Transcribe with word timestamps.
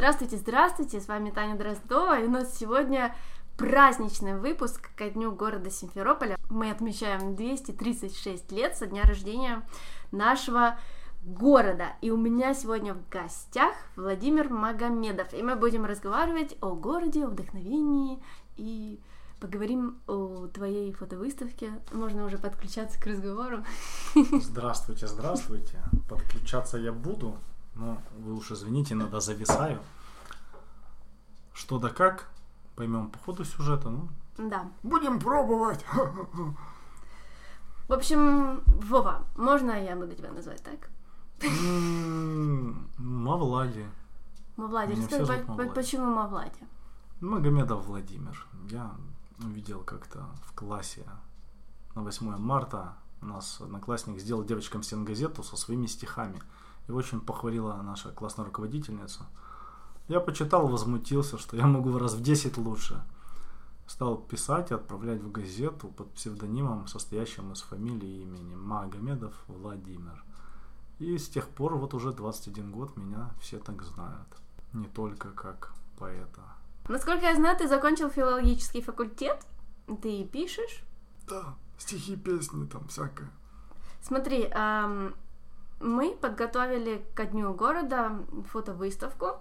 Здравствуйте, 0.00 0.38
здравствуйте, 0.38 0.98
с 0.98 1.08
вами 1.08 1.28
Таня 1.28 1.58
Дроздова, 1.58 2.18
и 2.18 2.24
у 2.24 2.30
нас 2.30 2.56
сегодня 2.56 3.14
праздничный 3.58 4.34
выпуск 4.34 4.88
ко 4.96 5.10
дню 5.10 5.30
города 5.30 5.68
Симферополя. 5.68 6.38
Мы 6.48 6.70
отмечаем 6.70 7.36
236 7.36 8.50
лет 8.50 8.78
со 8.78 8.86
дня 8.86 9.02
рождения 9.02 9.60
нашего 10.10 10.78
города. 11.22 11.88
И 12.00 12.10
у 12.10 12.16
меня 12.16 12.54
сегодня 12.54 12.94
в 12.94 13.06
гостях 13.10 13.74
Владимир 13.94 14.48
Магомедов. 14.48 15.34
И 15.34 15.42
мы 15.42 15.54
будем 15.54 15.84
разговаривать 15.84 16.56
о 16.62 16.70
городе, 16.70 17.26
о 17.26 17.28
вдохновении 17.28 18.22
и 18.56 19.00
поговорим 19.38 19.98
о 20.06 20.46
твоей 20.46 20.94
фотовыставке. 20.94 21.72
Можно 21.92 22.24
уже 22.24 22.38
подключаться 22.38 22.98
к 22.98 23.06
разговору. 23.06 23.66
Здравствуйте, 24.14 25.06
здравствуйте. 25.06 25.78
Подключаться 26.08 26.78
я 26.78 26.90
буду, 26.90 27.36
но 27.74 28.00
вы 28.18 28.34
уж 28.34 28.50
извините, 28.52 28.94
иногда 28.94 29.20
зависаю. 29.20 29.80
Что 31.52 31.78
да 31.78 31.88
как, 31.88 32.28
поймем 32.76 33.10
по 33.10 33.18
ходу 33.18 33.44
сюжета, 33.44 33.90
ну. 33.90 34.08
Да. 34.38 34.70
Будем 34.82 35.20
пробовать. 35.20 35.84
В 37.88 37.92
общем, 37.92 38.62
Вова, 38.66 39.24
можно 39.36 39.72
я 39.72 39.96
буду 39.96 40.14
тебя 40.14 40.30
назвать 40.30 40.62
так? 40.62 40.88
Мавлади. 42.98 43.84
Мавлади, 44.56 44.92
расскажи, 44.92 45.44
почему 45.74 46.06
Мавлади? 46.06 46.60
Магомедов 47.20 47.84
Владимир. 47.86 48.46
Я 48.70 48.94
видел 49.38 49.82
как-то 49.82 50.28
в 50.44 50.52
классе 50.54 51.04
на 51.94 52.02
8 52.02 52.36
марта 52.36 52.94
у 53.22 53.26
нас 53.26 53.60
одноклассник 53.60 54.18
сделал 54.20 54.44
девочкам 54.44 54.82
стенгазету 54.82 55.42
со 55.42 55.56
своими 55.56 55.86
стихами. 55.86 56.40
И 56.90 56.92
очень 56.92 57.20
похвалила 57.20 57.80
наша 57.82 58.10
классная 58.10 58.44
руководительница. 58.44 59.20
Я 60.08 60.18
почитал, 60.18 60.66
возмутился, 60.66 61.38
что 61.38 61.56
я 61.56 61.68
могу 61.68 61.96
раз 61.96 62.14
в 62.14 62.20
10 62.20 62.58
лучше. 62.58 63.00
Стал 63.86 64.16
писать 64.16 64.72
и 64.72 64.74
отправлять 64.74 65.22
в 65.22 65.30
газету 65.30 65.86
под 65.86 66.12
псевдонимом, 66.14 66.88
состоящим 66.88 67.52
из 67.52 67.62
фамилии 67.62 68.08
и 68.08 68.22
имени 68.22 68.56
Магомедов 68.56 69.34
Владимир. 69.46 70.24
И 70.98 71.16
с 71.16 71.28
тех 71.28 71.48
пор, 71.48 71.76
вот 71.76 71.94
уже 71.94 72.10
21 72.12 72.72
год, 72.72 72.96
меня 72.96 73.30
все 73.40 73.60
так 73.60 73.82
знают. 73.84 74.26
Не 74.72 74.88
только 74.88 75.30
как 75.30 75.72
поэта. 75.96 76.42
Насколько 76.88 77.26
я 77.26 77.36
знаю, 77.36 77.56
ты 77.56 77.68
закончил 77.68 78.10
филологический 78.10 78.82
факультет, 78.82 79.46
ты 80.02 80.24
пишешь. 80.24 80.82
Да, 81.28 81.54
стихи, 81.78 82.16
песни 82.16 82.66
там 82.66 82.88
всякое. 82.88 83.30
Смотри, 84.02 84.50
ам, 84.52 85.14
мы 85.80 86.14
подготовили 86.14 87.04
ко 87.14 87.24
дню 87.24 87.54
города 87.54 88.24
фотовыставку. 88.50 89.40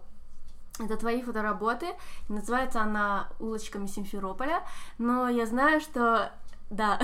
Это 0.80 0.96
твои 0.96 1.22
фотоработы. 1.22 1.88
Называется 2.30 2.82
она 2.82 3.30
«Улочками 3.40 3.86
Симферополя». 3.86 4.64
Но 4.98 5.28
я 5.28 5.46
знаю, 5.46 5.82
что... 5.82 6.32
Да. 6.70 7.00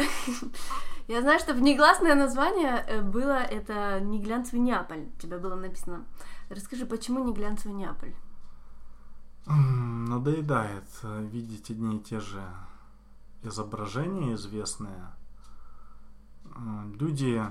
Я 1.08 1.22
знаю, 1.22 1.40
что 1.40 1.54
в 1.54 1.62
негласное 1.62 2.16
название 2.16 2.84
э, 2.88 3.02
было 3.02 3.44
это 3.44 4.00
«Не 4.00 4.20
глянцевый 4.22 4.62
Неаполь». 4.62 5.10
У 5.18 5.20
тебя 5.20 5.38
было 5.38 5.56
написано. 5.56 6.06
Расскажи, 6.50 6.86
почему 6.86 7.24
«Не 7.24 7.34
глянцевый 7.34 7.76
Неаполь»? 7.76 8.16
Надоедает 9.46 10.88
э, 11.04 11.24
видеть 11.26 11.70
одни 11.70 11.98
и 11.98 12.00
те 12.00 12.20
же 12.20 12.42
изображения 13.44 14.34
известные. 14.36 15.12
Люди, 17.00 17.44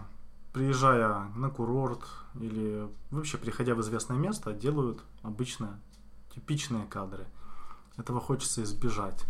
приезжая 0.54 1.30
на 1.34 1.50
курорт 1.50 2.00
или 2.40 2.88
вообще 3.10 3.36
приходя 3.38 3.74
в 3.74 3.80
известное 3.80 4.16
место, 4.16 4.52
делают 4.52 5.02
обычно 5.22 5.80
типичные 6.32 6.86
кадры. 6.86 7.26
Этого 7.96 8.20
хочется 8.20 8.62
избежать. 8.62 9.26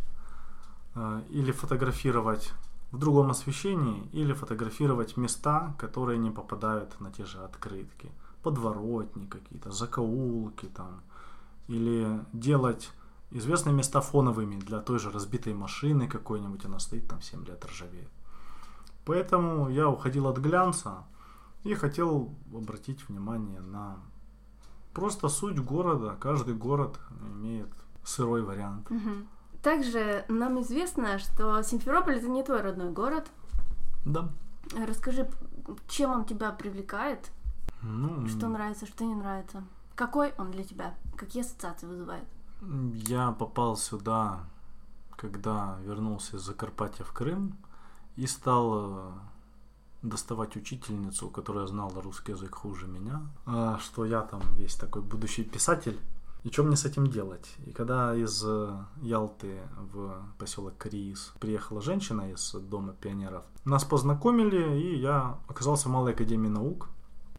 Э, 0.94 1.22
Или 1.31 1.50
фотографировать 1.50 2.53
в 2.92 2.98
другом 2.98 3.31
освещении, 3.31 4.06
или 4.12 4.34
фотографировать 4.34 5.16
места, 5.16 5.75
которые 5.78 6.19
не 6.19 6.31
попадают 6.31 7.00
на 7.00 7.10
те 7.10 7.25
же 7.25 7.43
открытки. 7.43 8.12
Подворотни 8.43 9.27
какие-то, 9.27 9.72
закоулки 9.72 10.66
там, 10.66 11.00
или 11.69 12.21
делать 12.34 12.93
известные 13.31 13.75
места 13.75 14.03
фоновыми 14.03 14.56
для 14.56 14.81
той 14.81 14.98
же 14.98 15.10
разбитой 15.10 15.54
машины 15.54 16.06
какой-нибудь, 16.06 16.66
она 16.66 16.78
стоит 16.78 17.09
там 17.09 17.22
7 17.22 17.47
лет 17.47 17.65
ржавеет. 17.65 18.10
Поэтому 19.06 19.71
я 19.71 19.88
уходил 19.88 20.27
от 20.27 20.38
глянца 20.38 21.04
и 21.64 21.75
хотел 21.75 22.30
обратить 22.54 23.08
внимание 23.08 23.60
на 23.60 23.97
просто 24.92 25.28
суть 25.28 25.58
города. 25.58 26.16
Каждый 26.20 26.54
город 26.54 27.00
имеет 27.20 27.70
сырой 28.04 28.42
вариант. 28.42 28.88
Мгм. 28.91 29.26
Также 29.62 30.24
нам 30.28 30.60
известно, 30.60 31.19
что 31.19 31.62
Симферополь 31.62 32.19
это 32.19 32.28
не 32.28 32.42
твой 32.42 32.60
родной 32.60 32.91
город. 32.91 33.26
Да. 34.04 34.30
Расскажи, 34.86 35.28
чем 35.88 36.10
он 36.10 36.24
тебя 36.26 36.50
привлекает? 36.53 37.30
Ну, 37.82 38.26
Что 38.28 38.48
нравится, 38.48 38.86
что 38.86 39.04
не 39.04 39.14
нравится? 39.14 39.64
Какой 39.94 40.32
он 40.38 40.50
для 40.50 40.64
тебя? 40.64 40.94
Какие 41.16 41.42
ассоциации 41.42 41.86
вызывает? 41.86 42.24
Я 42.94 43.32
попал 43.32 43.76
сюда, 43.76 44.41
когда 45.16 45.78
вернулся 45.82 46.36
из 46.36 46.42
Закарпатья 46.42 47.04
в 47.04 47.12
Крым 47.12 47.56
и 48.16 48.26
стал 48.26 48.72
э, 48.74 49.12
доставать 50.04 50.56
учительницу, 50.56 51.28
которая 51.28 51.66
знала 51.66 52.03
русский 52.03 52.32
язык 52.32 52.54
хуже 52.54 52.87
меня, 52.87 53.22
а, 53.47 53.78
что 53.78 54.04
я 54.04 54.20
там 54.20 54.42
весь 54.56 54.75
такой 54.75 55.03
будущий 55.03 55.44
писатель. 55.44 55.98
И 56.44 56.50
что 56.50 56.62
мне 56.62 56.76
с 56.76 56.84
этим 56.84 57.06
делать? 57.06 57.54
И 57.66 57.72
когда 57.72 58.15
из 58.15 58.44
э, 58.44 58.76
Ялты 59.00 59.62
в 59.78 60.22
поселок 60.37 60.76
Криис 60.76 61.32
приехала 61.41 61.81
женщина 61.81 62.31
из 62.31 62.53
Дома 62.53 62.92
пионеров, 62.92 63.44
нас 63.65 63.82
познакомили, 63.84 64.78
и 64.78 65.00
я 65.00 65.38
оказался 65.48 65.88
в 65.88 65.92
Малой 65.92 66.12
Академии 66.12 66.50
наук. 66.50 66.91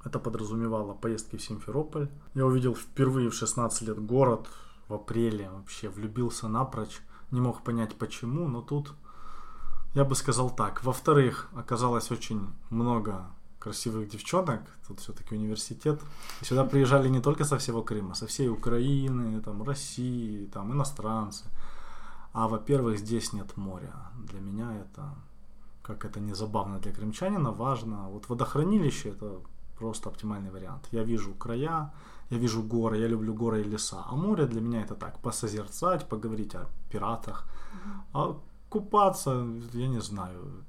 Это 0.03 0.17
подразумевало 0.17 0.95
поездки 0.95 1.35
в 1.35 1.41
Симферополь. 1.43 2.09
Я 2.33 2.47
увидел 2.47 2.73
впервые 2.73 3.29
в 3.29 3.35
16 3.35 3.87
лет 3.87 4.03
город 4.03 4.47
в 4.87 4.95
апреле, 4.95 5.51
вообще 5.51 5.87
влюбился 5.87 6.47
напрочь. 6.47 6.99
Не 7.29 7.41
мог 7.41 7.63
понять 7.63 7.95
почему, 7.95 8.47
но 8.47 8.63
тут 8.63 8.93
я 9.95 10.03
бы 10.03 10.15
сказал 10.15 10.49
так. 10.49 10.83
Во-вторых, 10.83 11.49
оказалось 11.55 12.11
очень 12.11 12.47
много 12.69 13.25
красивых 13.59 14.09
девчонок. 14.09 14.61
Тут 14.87 14.99
все-таки 14.99 15.35
университет. 15.35 16.01
И 16.41 16.45
сюда 16.45 16.65
приезжали 16.65 17.09
не 17.09 17.21
только 17.21 17.45
со 17.45 17.57
всего 17.57 17.81
Крыма, 17.81 18.13
со 18.13 18.27
всей 18.27 18.49
Украины, 18.49 19.41
там, 19.41 19.63
России, 19.63 20.45
там, 20.53 20.71
иностранцы. 20.73 21.45
А, 22.33 22.47
во-первых, 22.47 22.99
здесь 22.99 23.33
нет 23.33 23.57
моря. 23.57 23.93
Для 24.31 24.41
меня 24.41 24.73
это, 24.81 25.15
как 25.81 26.05
это 26.05 26.19
не 26.19 26.35
забавно 26.35 26.79
для 26.79 26.91
крымчанина, 26.91 27.51
важно. 27.51 28.09
Вот 28.09 28.29
водохранилище 28.29 29.09
это 29.09 29.39
просто 29.79 30.09
оптимальный 30.09 30.51
вариант. 30.51 30.89
Я 30.91 31.03
вижу 31.03 31.33
края, 31.33 31.93
я 32.29 32.37
вижу 32.37 32.61
горы, 32.61 32.97
я 32.97 33.07
люблю 33.07 33.33
горы 33.33 33.61
и 33.61 33.63
леса. 33.63 34.03
А 34.05 34.15
море 34.15 34.45
для 34.45 34.61
меня 34.61 34.81
это 34.81 34.95
так, 34.95 35.19
посозерцать, 35.21 36.09
поговорить 36.09 36.55
о 36.55 36.67
пиратах. 36.91 37.47
А 38.13 38.37
купаться, 38.75 39.47
я 39.71 39.87
не 39.87 40.01
знаю, 40.01 40.65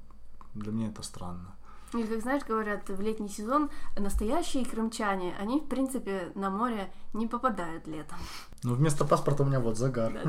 для 0.53 0.71
меня 0.71 0.87
это 0.87 1.03
странно. 1.03 1.53
Или, 1.93 2.05
как 2.05 2.21
знаешь, 2.21 2.43
говорят, 2.45 2.87
в 2.87 3.01
летний 3.01 3.27
сезон 3.27 3.69
настоящие 3.97 4.65
крымчане, 4.65 5.35
они, 5.37 5.59
в 5.59 5.67
принципе, 5.67 6.31
на 6.35 6.49
море 6.49 6.89
не 7.13 7.27
попадают 7.27 7.85
летом. 7.85 8.17
Но 8.63 8.75
вместо 8.75 9.03
паспорта 9.03 9.43
у 9.43 9.45
меня 9.45 9.59
вот 9.59 9.77
загар. 9.77 10.13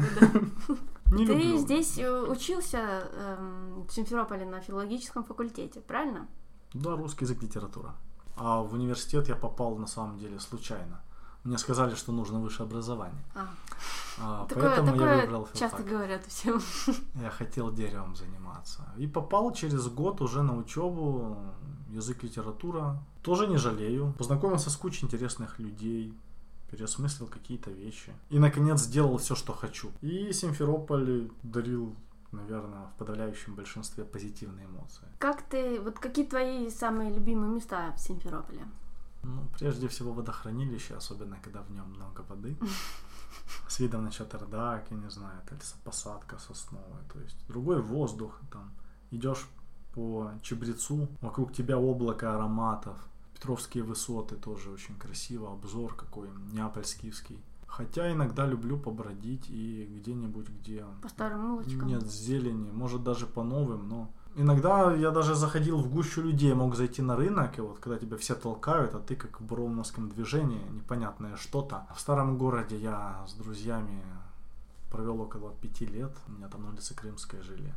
Не 1.13 1.25
Ты 1.25 1.35
люблю. 1.35 1.57
здесь 1.57 1.99
э, 1.99 2.23
учился 2.23 2.79
эм, 3.13 3.87
в 3.89 3.93
Симферополе 3.93 4.45
на 4.45 4.61
филологическом 4.61 5.25
факультете, 5.25 5.81
правильно? 5.81 6.27
Да, 6.75 6.97
русский 6.97 7.25
язык, 7.25 7.43
литература. 7.43 7.95
А 8.37 8.61
в 8.61 8.75
университет 8.75 9.29
я 9.29 9.37
попал 9.37 9.79
на 9.79 9.87
самом 9.87 10.19
деле 10.19 10.39
случайно. 10.41 11.01
Мне 11.45 11.57
сказали, 11.59 11.95
что 11.95 12.13
нужно 12.13 12.41
высшее 12.41 12.67
образование. 12.67 13.23
А, 13.35 13.47
А, 14.21 14.47
такое 14.47 14.65
поэтому 14.69 14.89
я 14.89 14.93
такое 14.93 15.21
выбрал 15.23 15.49
часто 15.55 15.77
филфак. 15.79 15.87
говорят 15.87 16.27
всем. 16.27 16.61
Я 17.23 17.31
хотел 17.31 17.73
деревом 17.73 18.17
заниматься. 18.17 18.83
И 18.99 19.07
попал 19.07 19.53
через 19.53 19.87
год 19.89 20.21
уже 20.21 20.43
на 20.43 20.57
учебу, 20.57 21.37
язык, 21.91 22.25
литература. 22.25 23.01
Тоже 23.23 23.47
не 23.47 23.57
жалею. 23.57 24.13
Познакомился 24.19 24.71
с 24.71 24.77
кучей 24.77 25.07
интересных 25.07 25.59
людей, 25.61 26.13
переосмыслил 26.71 27.29
какие-то 27.29 27.71
вещи. 27.71 28.13
И, 28.31 28.39
наконец, 28.39 28.81
сделал 28.83 29.17
все, 29.19 29.35
что 29.35 29.53
хочу. 29.53 29.91
И 30.03 30.33
Симферополь 30.33 31.31
дарил, 31.45 31.95
наверное, 32.33 32.89
в 32.89 32.99
подавляющем 32.99 33.55
большинстве 33.55 34.05
позитивные 34.05 34.67
эмоции. 34.67 35.07
Как 35.19 35.43
ты, 35.43 35.81
вот 35.81 35.99
какие 35.99 36.27
твои 36.27 36.69
самые 36.71 37.13
любимые 37.13 37.53
места 37.53 37.93
в 37.97 38.01
Симферополе? 38.01 38.67
Ну, 39.23 39.49
прежде 39.59 39.89
всего 39.89 40.13
водохранилище, 40.13 40.95
особенно 40.95 41.39
когда 41.43 41.63
в 41.63 41.71
нем 41.71 41.91
много 41.91 42.23
воды. 42.29 42.57
С 43.69 43.79
видом 43.81 44.05
на 44.05 44.11
Чатардак, 44.11 44.91
я 44.91 44.97
не 44.97 45.11
знаю, 45.11 45.41
это 45.45 45.55
лесопосадка 45.55 46.39
сосновая. 46.39 47.03
То 47.13 47.21
есть 47.21 47.37
другой 47.49 47.81
воздух, 47.83 48.41
там 48.51 48.71
идешь 49.11 49.47
по 49.95 50.33
Чебрецу, 50.43 51.09
вокруг 51.21 51.53
тебя 51.53 51.79
облако 51.79 52.35
ароматов. 52.35 52.97
Петровские 53.35 53.85
высоты 53.85 54.37
тоже 54.37 54.71
очень 54.71 54.97
красиво, 54.97 55.53
обзор 55.53 55.95
какой, 55.95 56.29
Неапольскийский. 56.53 57.41
Хотя 57.67 58.13
иногда 58.13 58.47
люблю 58.47 58.79
побродить 58.79 59.49
и 59.49 59.85
где-нибудь, 60.01 60.49
где 60.49 60.85
По 61.03 61.09
старым 61.09 61.53
улочкам. 61.53 61.87
нет 61.87 62.03
зелени, 62.11 62.71
может 62.71 63.05
даже 63.05 63.27
по 63.27 63.45
новым, 63.45 63.89
но 63.89 64.11
иногда 64.35 64.95
я 64.95 65.11
даже 65.11 65.35
заходил 65.35 65.79
в 65.79 65.91
гущу 65.91 66.23
людей, 66.23 66.55
мог 66.55 66.75
зайти 66.75 67.03
на 67.03 67.17
рынок, 67.17 67.59
и 67.59 67.61
вот 67.61 67.79
когда 67.79 67.99
тебя 67.99 68.17
все 68.17 68.35
толкают, 68.35 68.95
а 68.95 69.01
ты 69.01 69.17
как 69.17 69.41
в 69.41 69.45
броуновском 69.45 70.09
движении, 70.09 70.63
непонятное 70.71 71.37
что-то. 71.37 71.87
В 71.95 72.01
старом 72.01 72.39
городе 72.39 72.77
я 72.79 73.25
с 73.29 73.35
друзьями 73.35 74.03
провел 74.91 75.21
около 75.21 75.53
пяти 75.53 75.87
лет, 75.87 76.13
у 76.27 76.33
меня 76.33 76.49
там 76.49 76.63
на 76.63 76.71
улице 76.71 76.95
Крымская 76.95 77.43
жили. 77.43 77.73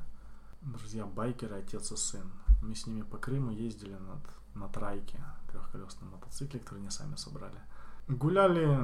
Друзья 0.62 1.06
байкеры, 1.06 1.56
отец 1.56 1.92
и 1.92 1.98
сын. 1.98 2.32
Мы 2.62 2.76
с 2.76 2.86
ними 2.86 3.02
по 3.02 3.18
Крыму 3.18 3.52
ездили 3.52 3.94
над, 3.94 4.22
на 4.54 4.68
трайке, 4.68 5.20
трехколесном 5.52 6.12
мотоцикле, 6.12 6.60
который 6.60 6.80
они 6.80 6.92
сами 6.92 7.16
собрали. 7.16 7.60
Гуляли, 8.08 8.78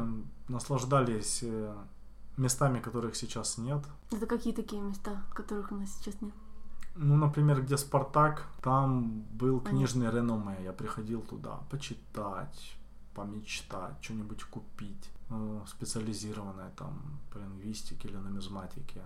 наслаждались 0.48 1.42
э, 1.44 1.76
местами, 2.38 2.80
которых 2.80 3.16
сейчас 3.16 3.58
нет. 3.58 3.84
Это 4.12 4.26
какие 4.26 4.54
такие 4.54 4.82
места, 4.82 5.24
которых 5.34 5.72
у 5.72 5.76
нас 5.76 5.90
сейчас 5.98 6.20
нет? 6.22 6.34
Ну, 7.00 7.16
например, 7.16 7.62
где 7.62 7.78
Спартак, 7.78 8.48
там 8.62 9.22
был 9.40 9.60
книжный 9.60 10.10
реноме. 10.12 10.58
Я 10.64 10.74
приходил 10.74 11.22
туда 11.22 11.60
почитать, 11.70 12.78
помечтать, 13.14 13.96
что-нибудь 14.02 14.44
купить. 14.44 15.12
Ну, 15.30 15.64
специализированное 15.68 16.72
там 16.76 17.20
по 17.32 17.38
лингвистике 17.38 18.08
или 18.08 18.18
нумизматике. 18.18 19.02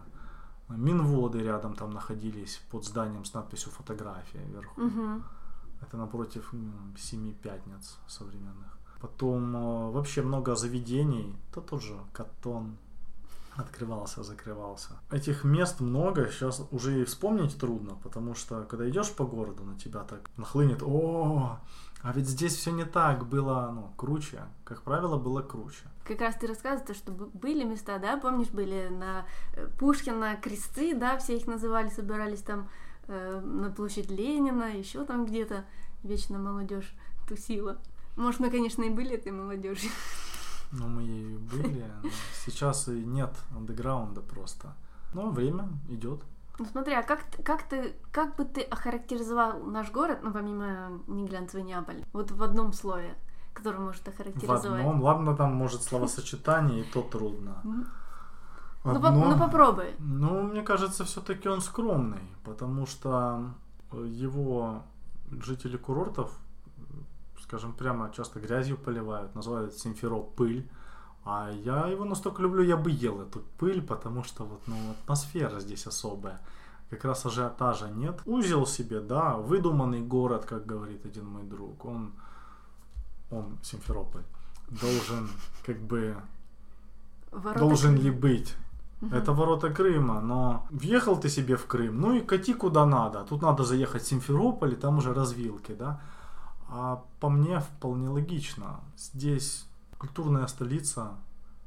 Минводы 0.69 1.39
рядом 1.43 1.75
там 1.75 1.91
находились 1.91 2.61
под 2.69 2.85
зданием 2.85 3.25
с 3.25 3.33
надписью 3.33 3.71
«Фотография» 3.71 4.43
вверху. 4.45 4.81
Угу. 4.81 5.23
Это 5.81 5.97
напротив 5.97 6.53
семи 6.97 7.33
пятниц 7.33 7.97
современных. 8.07 8.77
Потом 9.01 9.55
э, 9.55 9.91
вообще 9.91 10.21
много 10.21 10.55
заведений. 10.55 11.35
Это 11.51 11.61
тоже 11.61 11.97
катон 12.13 12.77
открывался, 13.56 14.24
закрывался. 14.24 15.00
Этих 15.12 15.44
мест 15.44 15.80
много, 15.80 16.30
сейчас 16.30 16.65
уже 16.71 17.01
и 17.01 17.06
вспомнить 17.06 17.57
трудно, 17.57 17.95
потому 18.03 18.36
что 18.36 18.63
когда 18.63 18.89
идешь 18.89 19.12
по 19.12 19.25
городу, 19.25 19.63
на 19.63 19.77
тебя 19.77 20.03
так 20.03 20.30
нахлынет, 20.38 20.81
о, 20.83 21.59
а 22.03 22.13
ведь 22.13 22.27
здесь 22.27 22.56
все 22.56 22.71
не 22.71 22.86
так, 22.86 23.27
было 23.27 23.71
ну, 23.74 23.94
круче. 23.95 24.44
Как 24.63 24.81
правило, 24.81 25.18
было 25.18 25.42
круче. 25.42 25.83
Как 26.03 26.19
раз 26.21 26.36
ты 26.36 26.48
рассказывал, 26.48 26.88
то, 26.88 26.94
что 26.94 27.12
были 27.12 27.63
места, 27.63 28.00
да, 28.00 28.18
помнишь, 28.18 28.50
были 28.50 28.88
на 28.89 29.25
э, 29.53 29.68
Пушкина 29.77 30.36
кресты, 30.42 30.95
да, 30.95 31.18
все 31.18 31.38
их 31.38 31.45
называли, 31.45 31.89
собирались 31.89 32.42
там 32.42 32.69
э, 33.07 33.39
на 33.42 33.69
площадь 33.69 34.09
Ленина, 34.09 34.75
еще 34.75 35.06
там 35.06 35.25
где-то 35.25 35.65
вечно 36.03 36.39
молодежь 36.39 36.92
тусила. 37.27 37.77
Может, 38.15 38.39
мы, 38.39 38.50
конечно, 38.50 38.83
и 38.83 38.89
были 38.89 39.12
этой 39.12 39.31
молодежью. 39.31 39.92
Ну, 40.71 40.88
мы 40.88 41.03
ею 41.03 41.39
были. 41.39 41.85
Сейчас 42.45 42.88
и 42.88 43.06
нет 43.06 43.31
андеграунда 43.56 44.21
просто. 44.21 44.73
Но 45.13 45.29
время 45.29 45.69
идет. 45.89 46.21
Ну 46.59 46.65
смотри, 46.65 46.94
а 46.94 47.03
как, 47.03 47.21
как 47.44 47.63
ты, 47.63 47.94
как 48.12 48.35
бы 48.35 48.45
ты 48.45 48.62
охарактеризовал 48.62 49.63
наш 49.63 49.91
город, 49.91 50.19
ну 50.21 50.31
помимо 50.31 51.01
Неглянцева 51.07 51.62
Неаполь, 51.62 52.06
вот 52.13 52.31
в 52.31 52.44
одном 52.44 52.71
слове, 52.73 53.15
которое 53.53 53.79
может 53.79 54.03
В 54.03 54.07
охарактеризовать? 54.09 54.81
одном, 54.81 55.01
ладно, 55.01 55.35
там 55.35 55.56
может 55.56 55.81
словосочетание, 55.81 56.81
и 56.81 56.83
то 56.83 57.01
трудно. 57.01 57.62
Ну, 57.63 57.85
ну 58.83 59.39
попробуй. 59.39 59.95
Ну, 60.00 60.44
мне 60.44 60.62
кажется, 60.62 61.03
все-таки 61.03 61.50
он 61.50 61.62
скромный, 61.62 62.21
потому 62.44 62.85
что 62.85 63.53
его 63.91 64.83
жители 65.31 65.77
курортов, 65.77 66.31
скажем 67.51 67.74
прямо, 67.74 68.09
часто 68.15 68.39
грязью 68.39 68.77
поливают, 68.77 69.36
называют 69.36 69.74
Симфероп 69.74 70.36
пыль. 70.36 70.69
А 71.25 71.51
я 71.51 71.88
его 71.88 72.06
настолько 72.06 72.42
люблю, 72.42 72.63
я 72.63 72.77
бы 72.77 72.89
ел 72.89 73.21
эту 73.21 73.42
пыль, 73.57 73.81
потому 73.81 74.24
что 74.24 74.45
вот, 74.45 74.62
ну, 74.68 74.75
атмосфера 74.92 75.59
здесь 75.59 75.86
особая. 75.86 76.39
Как 76.89 77.03
раз 77.03 77.25
ажиотажа 77.25 77.89
нет. 77.89 78.21
Узел 78.25 78.65
себе, 78.65 79.01
да, 79.01 79.36
выдуманный 79.36 80.01
город, 80.01 80.45
как 80.45 80.65
говорит 80.65 81.06
один 81.06 81.25
мой 81.25 81.44
друг. 81.44 81.86
Он, 81.86 82.13
он 83.31 83.57
Симферополь, 83.63 84.24
должен 84.69 85.30
как 85.65 85.77
бы 85.77 86.15
Ворота 87.31 87.59
должен 87.59 87.95
Крыма. 87.95 88.03
ли 88.03 88.12
быть. 88.12 88.56
Мгм. 89.01 89.13
Это 89.13 89.33
ворота 89.33 89.69
Крыма, 89.69 90.21
но 90.21 90.65
въехал 90.69 91.19
ты 91.19 91.27
себе 91.30 91.56
в 91.56 91.65
Крым, 91.65 92.00
ну 92.00 92.13
и 92.13 92.21
кати 92.21 92.53
куда 92.53 92.86
надо. 92.86 93.25
Тут 93.25 93.42
надо 93.42 93.63
заехать 93.63 94.03
в 94.03 94.07
Симферополь, 94.07 94.71
и 94.71 94.75
там 94.75 94.98
уже 94.98 95.13
развилки, 95.13 95.74
да. 95.74 96.00
А 96.73 97.03
по 97.19 97.29
мне 97.29 97.59
вполне 97.59 98.07
логично. 98.07 98.79
Здесь 98.95 99.65
культурная 99.97 100.47
столица, 100.47 101.18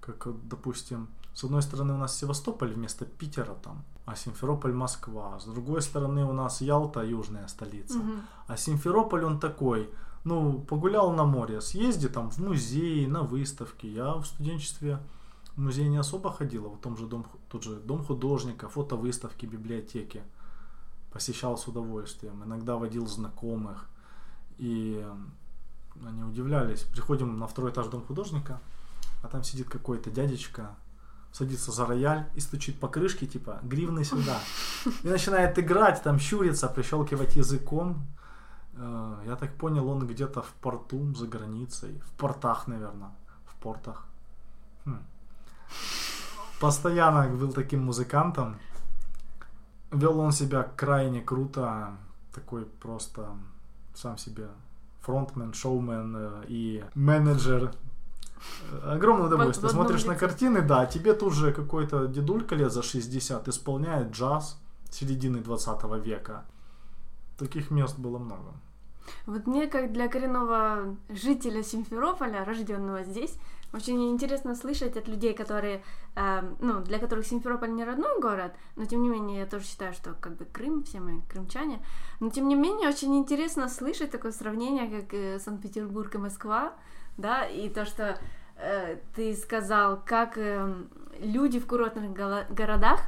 как, 0.01 0.27
допустим, 0.49 1.09
с 1.35 1.45
одной 1.45 1.61
стороны 1.61 1.93
у 1.93 1.99
нас 1.99 2.17
Севастополь 2.17 2.73
вместо 2.73 3.05
Питера 3.05 3.55
там, 3.63 3.85
а 4.07 4.17
Симферополь 4.17 4.73
Москва. 4.73 5.39
С 5.39 5.45
другой 5.45 5.83
стороны 5.83 6.25
у 6.25 6.33
нас 6.33 6.63
Ялта, 6.63 7.03
южная 7.03 7.47
столица. 7.49 7.99
Мгм. 7.99 8.23
А 8.47 8.57
Симферополь 8.57 9.25
он 9.25 9.39
такой, 9.39 9.91
ну, 10.25 10.61
погулял 10.61 11.13
на 11.13 11.25
море, 11.25 11.61
съезди 11.61 12.09
там 12.09 12.31
в 12.31 12.39
музей, 12.39 13.07
на 13.07 13.23
выставки. 13.23 13.87
Я 13.87 14.15
в 14.15 14.25
студенчестве 14.25 15.01
в 15.55 15.61
музей 15.61 15.89
не 15.89 15.99
особо 15.99 16.33
ходил, 16.33 16.67
а 16.67 16.71
в 16.71 16.79
том 16.79 16.97
же 16.97 17.07
дом, 17.07 17.27
тот 17.51 17.63
же 17.63 17.77
дом 17.77 18.03
художника, 18.03 18.71
фотовыставки, 18.71 19.45
библиотеки. 19.45 20.23
Посещал 21.13 21.59
с 21.59 21.69
удовольствием. 21.69 22.43
Иногда 22.43 22.77
водил 22.77 23.07
знакомых. 23.07 23.87
И 24.59 25.05
они 26.05 26.23
удивлялись. 26.25 26.83
Приходим 26.83 27.39
на 27.39 27.47
второй 27.47 27.71
этаж 27.71 27.87
дом 27.87 28.03
художника, 28.03 28.61
а 29.23 29.29
там 29.29 29.43
сидит 29.45 29.69
какой-то 29.69 30.11
дядечка, 30.11 30.75
садится 31.33 31.73
за 31.73 31.87
рояль 31.87 32.27
и 32.35 32.41
стучит 32.41 32.79
по 32.79 32.89
крышке, 32.89 33.27
типа, 33.27 33.59
гривны 33.63 34.05
сюда. 34.05 34.39
И 35.03 35.09
начинает 35.09 35.59
играть, 35.59 36.03
там 36.03 36.19
щурится, 36.19 36.69
прищелкивать 36.69 37.37
языком. 37.37 38.07
Э, 38.77 39.23
Я 39.27 39.37
так 39.37 39.55
понял, 39.57 39.89
он 39.89 40.07
где-то 40.07 40.43
в 40.43 40.53
порту, 40.61 41.15
за 41.15 41.27
границей. 41.27 42.01
В 42.07 42.13
портах, 42.13 42.69
наверное. 42.69 43.11
В 43.47 43.55
портах. 43.63 44.07
Хм. 44.85 44.99
Постоянно 46.61 47.29
был 47.29 47.53
таким 47.53 47.85
музыкантом. 47.85 48.57
Вел 49.91 50.19
он 50.21 50.33
себя 50.33 50.63
крайне 50.63 51.21
круто. 51.21 51.97
Такой 52.33 52.65
просто 52.65 53.37
сам 53.95 54.19
себе 54.19 54.49
фронтмен, 55.01 55.53
шоумен 55.53 56.15
э, 56.17 56.45
и 56.49 56.85
менеджер. 56.95 57.73
Огромное 58.85 59.27
удовольствие. 59.27 59.69
в 59.69 59.71
одном 59.71 59.87
Смотришь 59.87 60.05
на 60.07 60.15
картины, 60.17 60.63
да, 60.63 60.87
тебе 60.87 61.15
тут 61.15 61.33
же 61.33 61.53
какой-то 61.53 62.07
дедулька 62.07 62.55
лет 62.55 62.73
за 62.73 62.83
60 62.83 63.49
исполняет 63.49 64.11
джаз 64.13 64.59
середины 64.91 65.39
20 65.39 65.85
века. 66.05 66.45
Таких 67.39 67.71
мест 67.71 67.99
было 67.99 68.19
много. 68.19 68.53
Вот 69.27 69.47
мне, 69.47 69.67
как 69.67 69.93
для 69.93 70.09
коренного 70.09 70.97
жителя 71.09 71.63
Симферополя, 71.63 72.45
рожденного 72.45 73.03
здесь, 73.05 73.35
очень 73.75 74.11
интересно 74.11 74.55
слышать 74.55 74.97
от 74.97 75.09
людей, 75.09 75.35
которые, 75.35 75.83
э, 76.15 76.43
ну, 76.61 76.81
для 76.81 76.99
которых 76.99 77.27
Симферополь 77.27 77.75
не 77.75 77.85
родной 77.85 78.21
город, 78.21 78.53
но 78.77 78.85
тем 78.85 79.03
не 79.03 79.09
менее 79.09 79.41
я 79.41 79.47
тоже 79.47 79.65
считаю, 79.65 79.93
что 79.93 80.15
как 80.15 80.37
бы 80.37 80.45
Крым, 80.45 80.85
все 80.85 81.01
мы 81.01 81.23
крымчане, 81.29 81.85
но 82.21 82.31
тем 82.31 82.49
не 82.49 82.55
менее 82.55 82.89
очень 82.89 83.17
интересно 83.17 83.69
слышать 83.69 84.11
такое 84.11 84.33
сравнение, 84.33 85.01
как 85.01 85.13
э, 85.15 85.39
Санкт-Петербург 85.41 86.15
и 86.15 86.19
Москва, 86.19 86.73
да, 87.17 87.45
и 87.45 87.69
то, 87.69 87.85
что 87.85 88.19
э, 88.57 88.99
ты 89.15 89.35
сказал, 89.35 90.01
как 90.05 90.39
э, 90.39 90.73
люди 91.19 91.59
в 91.59 91.67
курортных 91.67 92.13
городах 92.13 93.01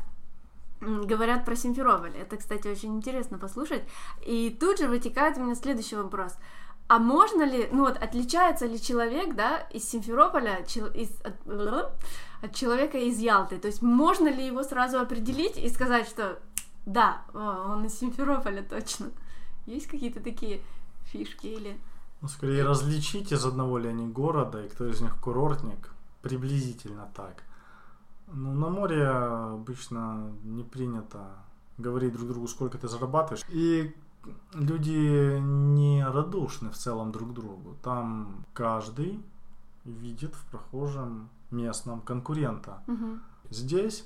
говорят 0.81 1.45
про 1.45 1.57
Симферополь. 1.57 2.15
Это, 2.17 2.37
кстати, 2.37 2.69
очень 2.69 2.97
интересно 2.97 3.39
послушать. 3.39 3.83
И 4.27 4.55
тут 4.59 4.79
же 4.79 4.89
вытекает 4.89 5.39
у 5.39 5.43
меня 5.43 5.55
следующий 5.55 5.97
вопрос. 5.97 6.37
А 6.89 6.99
можно 6.99 7.43
ли, 7.43 7.69
ну 7.73 7.85
вот, 7.85 7.97
отличается 7.97 8.67
ли 8.67 8.81
человек, 8.81 9.35
да, 9.35 9.59
из 9.73 9.89
Симферополя 9.89 10.65
чел- 10.67 10.93
из, 10.95 11.11
от, 11.23 11.93
от 12.43 12.55
человека 12.55 12.97
из 12.99 13.19
Ялты? 13.19 13.59
То 13.59 13.67
есть 13.67 13.83
можно 13.83 14.29
ли 14.29 14.47
его 14.47 14.63
сразу 14.63 15.01
определить 15.01 15.57
и 15.57 15.69
сказать, 15.69 16.07
что 16.07 16.39
да, 16.85 17.23
он 17.35 17.85
из 17.85 17.99
Симферополя 17.99 18.63
точно? 18.63 19.11
Есть 19.67 19.89
какие-то 19.89 20.21
такие 20.21 20.61
фишки 21.07 21.49
или... 21.49 21.77
Ну, 22.21 22.29
скорее 22.29 22.63
различить 22.63 23.33
из 23.33 23.45
одного 23.45 23.79
ли 23.79 23.89
они 23.89 24.07
города 24.07 24.65
и 24.65 24.69
кто 24.69 24.87
из 24.87 25.01
них 25.01 25.17
курортник. 25.21 25.91
Приблизительно 26.23 27.11
так. 27.15 27.43
Ну, 28.33 28.53
на 28.53 28.69
море 28.69 29.07
обычно 29.07 30.33
не 30.45 30.63
принято 30.63 31.31
говорить 31.79 32.13
друг 32.13 32.29
другу, 32.29 32.47
сколько 32.49 32.79
ты 32.79 32.89
зарабатываешь. 32.89 33.45
И 33.49 33.95
люди 34.55 35.39
не 35.41 36.05
радушны 36.07 36.71
в 36.71 36.77
целом 36.77 37.13
друг 37.13 37.33
другу. 37.35 37.77
Там 37.83 38.45
каждый 38.53 39.21
видит 39.85 40.35
в 40.35 40.45
прохожем 40.51 41.29
местном 41.51 42.01
конкурента. 42.01 42.83
Мгм. 42.87 43.21
Здесь, 43.51 44.05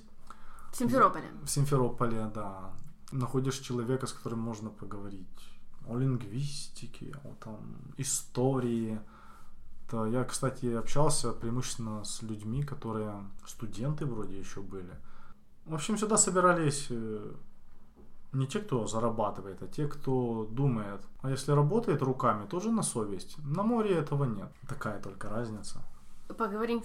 В 0.73 0.77
Симферополе. 0.77 1.25
в 1.43 1.49
Симферополе, 1.49 2.31
да, 2.35 2.73
находишь 3.13 3.59
человека, 3.59 4.07
с 4.07 4.13
которым 4.13 4.41
можно 4.41 4.71
поговорить 4.71 5.27
о 5.89 5.97
лингвистике, 5.97 7.15
о 7.25 7.35
там 7.43 7.59
истории. 7.97 9.01
Это 9.87 10.05
я, 10.05 10.25
кстати, 10.25 10.67
общался 10.67 11.33
преимущественно 11.33 12.05
с 12.05 12.23
людьми, 12.23 12.63
которые 12.63 13.13
студенты 13.47 14.07
вроде 14.07 14.39
еще 14.39 14.61
были. 14.61 14.93
В 15.65 15.75
общем, 15.75 15.99
сюда 15.99 16.17
собирались 16.17 16.87
э, 16.91 17.33
не 18.33 18.47
те, 18.47 18.61
кто 18.61 18.87
зарабатывает, 18.87 19.63
а 19.63 19.67
те, 19.67 19.87
кто 19.87 20.47
думает. 20.51 21.01
А 21.23 21.31
если 21.31 21.53
работает 21.53 22.03
руками, 22.03 22.47
тоже 22.47 22.71
на 22.71 22.83
совесть. 22.83 23.37
На 23.39 23.63
море 23.63 23.97
этого 23.97 24.25
нет. 24.25 24.51
Такая 24.69 25.01
только 25.01 25.29
разница. 25.29 25.81
Поговорим 26.39 26.83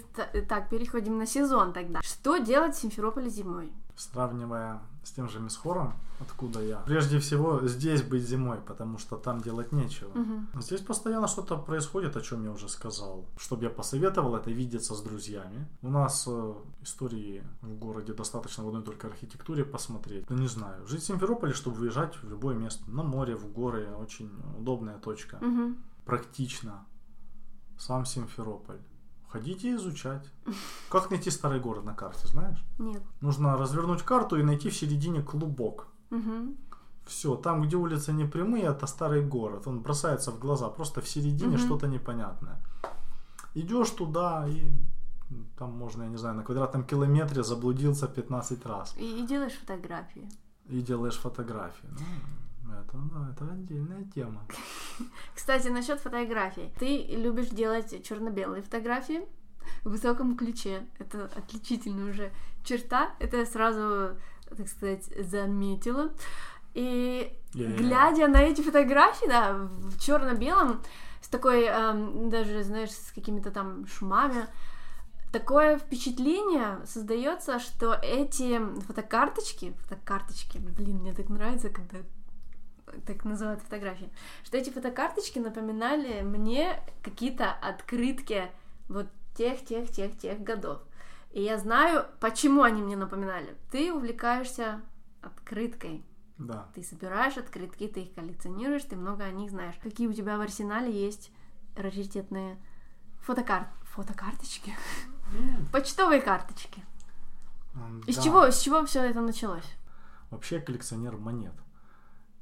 так, 0.50 0.70
переходим 0.70 1.18
на 1.18 1.26
сезон 1.26 1.72
тогда. 1.74 2.02
Что 2.02 2.38
делать 2.38 2.76
в 2.76 2.80
Симферополе 2.80 3.30
зимой? 3.30 3.72
Сравнивая 3.96 4.82
с 5.04 5.12
тем 5.12 5.30
же 5.30 5.40
Мисхором, 5.40 5.94
откуда 6.20 6.62
я. 6.62 6.78
Прежде 6.86 7.20
всего, 7.20 7.66
здесь 7.68 8.02
быть 8.02 8.24
зимой, 8.24 8.58
потому 8.58 8.98
что 8.98 9.18
там 9.18 9.42
делать 9.42 9.72
нечего. 9.72 10.10
Мгм. 10.14 10.50
Здесь 10.60 10.82
постоянно 10.82 11.28
что-то 11.28 11.58
происходит, 11.58 12.18
о 12.18 12.22
чем 12.22 12.44
я 12.44 12.52
уже 12.52 12.68
сказал. 12.68 13.26
Чтобы 13.38 13.64
я 13.64 13.70
посоветовал, 13.70 14.36
это 14.36 14.52
видеться 14.52 14.96
с 14.96 15.02
друзьями. 15.02 15.68
У 15.82 15.90
нас 15.90 16.26
э, 16.28 16.54
истории 16.82 17.44
в 17.62 17.76
городе 17.78 18.14
достаточно 18.14 18.64
в 18.64 18.68
одной 18.68 18.84
только 18.84 19.08
архитектуре 19.08 19.64
посмотреть. 19.64 20.30
Ну, 20.30 20.38
не 20.38 20.48
знаю. 20.48 20.86
Жить 20.88 21.04
в 21.04 21.06
Симферополе, 21.06 21.54
чтобы 21.54 21.78
выезжать 21.78 22.16
в 22.22 22.30
любое 22.30 22.56
место. 22.56 22.90
На 22.90 23.04
море, 23.04 23.36
в 23.36 23.52
горы. 23.52 23.88
Очень 23.96 24.32
удобная 24.58 24.98
точка. 24.98 25.38
Мгм. 25.42 25.78
Практично. 26.06 26.86
Сам 27.78 28.06
Симферополь. 28.06 28.80
Ходите 29.36 29.76
изучать. 29.76 30.32
Как 30.90 31.12
найти 31.12 31.32
старый 31.32 31.60
город 31.60 31.86
на 31.86 31.94
карте, 31.94 32.28
знаешь? 32.28 32.64
Нет. 32.80 33.04
Нужно 33.22 33.58
развернуть 33.58 34.02
карту 34.04 34.38
и 34.38 34.44
найти 34.44 34.70
в 34.70 34.76
середине 34.76 35.22
клубок. 35.22 35.88
Мгм. 36.10 36.56
Все, 37.06 37.36
там, 37.36 37.62
где 37.62 37.76
улицы 37.76 38.14
не 38.14 38.26
прямые, 38.26 38.64
это 38.64 38.88
старый 38.88 39.22
город. 39.22 39.68
Он 39.68 39.82
бросается 39.82 40.32
в 40.32 40.40
глаза. 40.40 40.70
Просто 40.70 41.02
в 41.02 41.08
середине 41.08 41.58
Мгм. 41.58 41.66
что-то 41.66 41.88
непонятное. 41.88 42.62
Идешь 43.56 43.90
туда 43.90 44.48
и 44.48 44.72
там 45.58 45.72
можно, 45.72 46.04
я 46.04 46.10
не 46.10 46.18
знаю, 46.18 46.36
на 46.36 46.44
квадратном 46.44 46.84
километре 46.84 47.44
заблудился 47.44 48.08
15 48.08 48.66
раз. 48.66 48.96
И, 48.98 49.24
и 49.24 49.28
делаешь 49.28 49.54
фотографии. 49.60 50.30
И 50.70 50.82
делаешь 50.82 51.18
фотографии. 51.18 51.90
Ну, 51.92 52.00
это, 52.74 52.98
да, 52.98 53.32
это 53.32 53.52
отдельная 53.52 54.04
тема. 54.14 54.46
Кстати, 55.36 55.68
насчет 55.68 56.00
фотографий. 56.00 56.72
Ты 56.80 57.04
любишь 57.16 57.50
делать 57.50 58.04
черно-белые 58.08 58.62
фотографии 58.64 59.22
в 59.84 59.90
высоком 59.92 60.36
ключе. 60.36 60.86
Это 61.00 61.26
отличительная 61.36 62.12
уже 62.12 62.32
черта. 62.64 63.14
Это 63.20 63.38
я 63.38 63.46
сразу, 63.46 64.18
так 64.56 64.68
сказать, 64.68 65.06
заметила. 65.30 66.12
И 66.74 67.32
Я- 67.54 67.68
глядя 67.68 68.28
на 68.28 68.42
эти 68.42 68.62
фотографии, 68.62 69.28
да, 69.28 69.54
в 69.54 70.00
черно-белом, 70.00 70.82
с 71.22 71.28
такой, 71.30 71.64
эм, 71.64 72.30
даже, 72.30 72.64
знаешь, 72.64 72.92
с 72.92 73.12
какими-то 73.14 73.50
там 73.50 73.88
шумами, 73.88 74.46
такое 75.32 75.78
впечатление 75.78 76.86
создается, 76.86 77.60
что 77.60 77.94
эти 77.94 78.60
фотокарточки, 78.82 79.74
фотокарточки, 79.84 80.58
блин, 80.58 80.98
мне 81.00 81.14
так 81.14 81.30
нравится, 81.30 81.70
когда 81.70 81.98
так 83.06 83.26
называют 83.26 83.62
фотографии, 83.62 84.10
что 84.44 84.58
эти 84.58 84.70
фотокарточки 84.70 85.40
напоминали 85.40 86.22
мне 86.22 86.80
какие-то 87.04 87.52
открытки 87.52 88.50
вот 88.88 89.08
тех, 89.36 89.64
тех, 89.66 89.90
тех, 89.92 90.18
тех 90.18 90.42
годов. 90.42 90.82
И 91.32 91.42
я 91.42 91.58
знаю, 91.58 92.06
почему 92.20 92.64
они 92.64 92.82
мне 92.82 92.96
напоминали. 92.96 93.56
Ты 93.72 93.92
увлекаешься 93.94 94.82
открыткой. 95.22 96.04
Да. 96.38 96.68
Ты 96.74 96.84
собираешь 96.84 97.38
открытки, 97.38 97.88
ты 97.88 98.02
их 98.02 98.14
коллекционируешь, 98.14 98.84
ты 98.84 98.96
много 98.96 99.24
о 99.24 99.32
них 99.32 99.50
знаешь. 99.52 99.76
Какие 99.82 100.08
у 100.08 100.14
тебя 100.14 100.38
в 100.38 100.42
арсенале 100.42 100.92
есть 100.92 101.32
раритетные 101.76 102.58
фотокарт... 103.22 103.68
фотокарточки? 103.84 104.74
Почтовые 105.72 106.22
карточки. 106.22 106.84
М, 107.74 108.02
Из 108.08 108.16
да. 108.18 108.22
чего, 108.22 108.52
с 108.52 108.60
чего 108.62 108.86
все 108.86 109.04
это 109.04 109.22
началось? 109.22 109.66
Вообще 110.30 110.56
я 110.56 110.62
коллекционер 110.62 111.18
монет. 111.18 111.54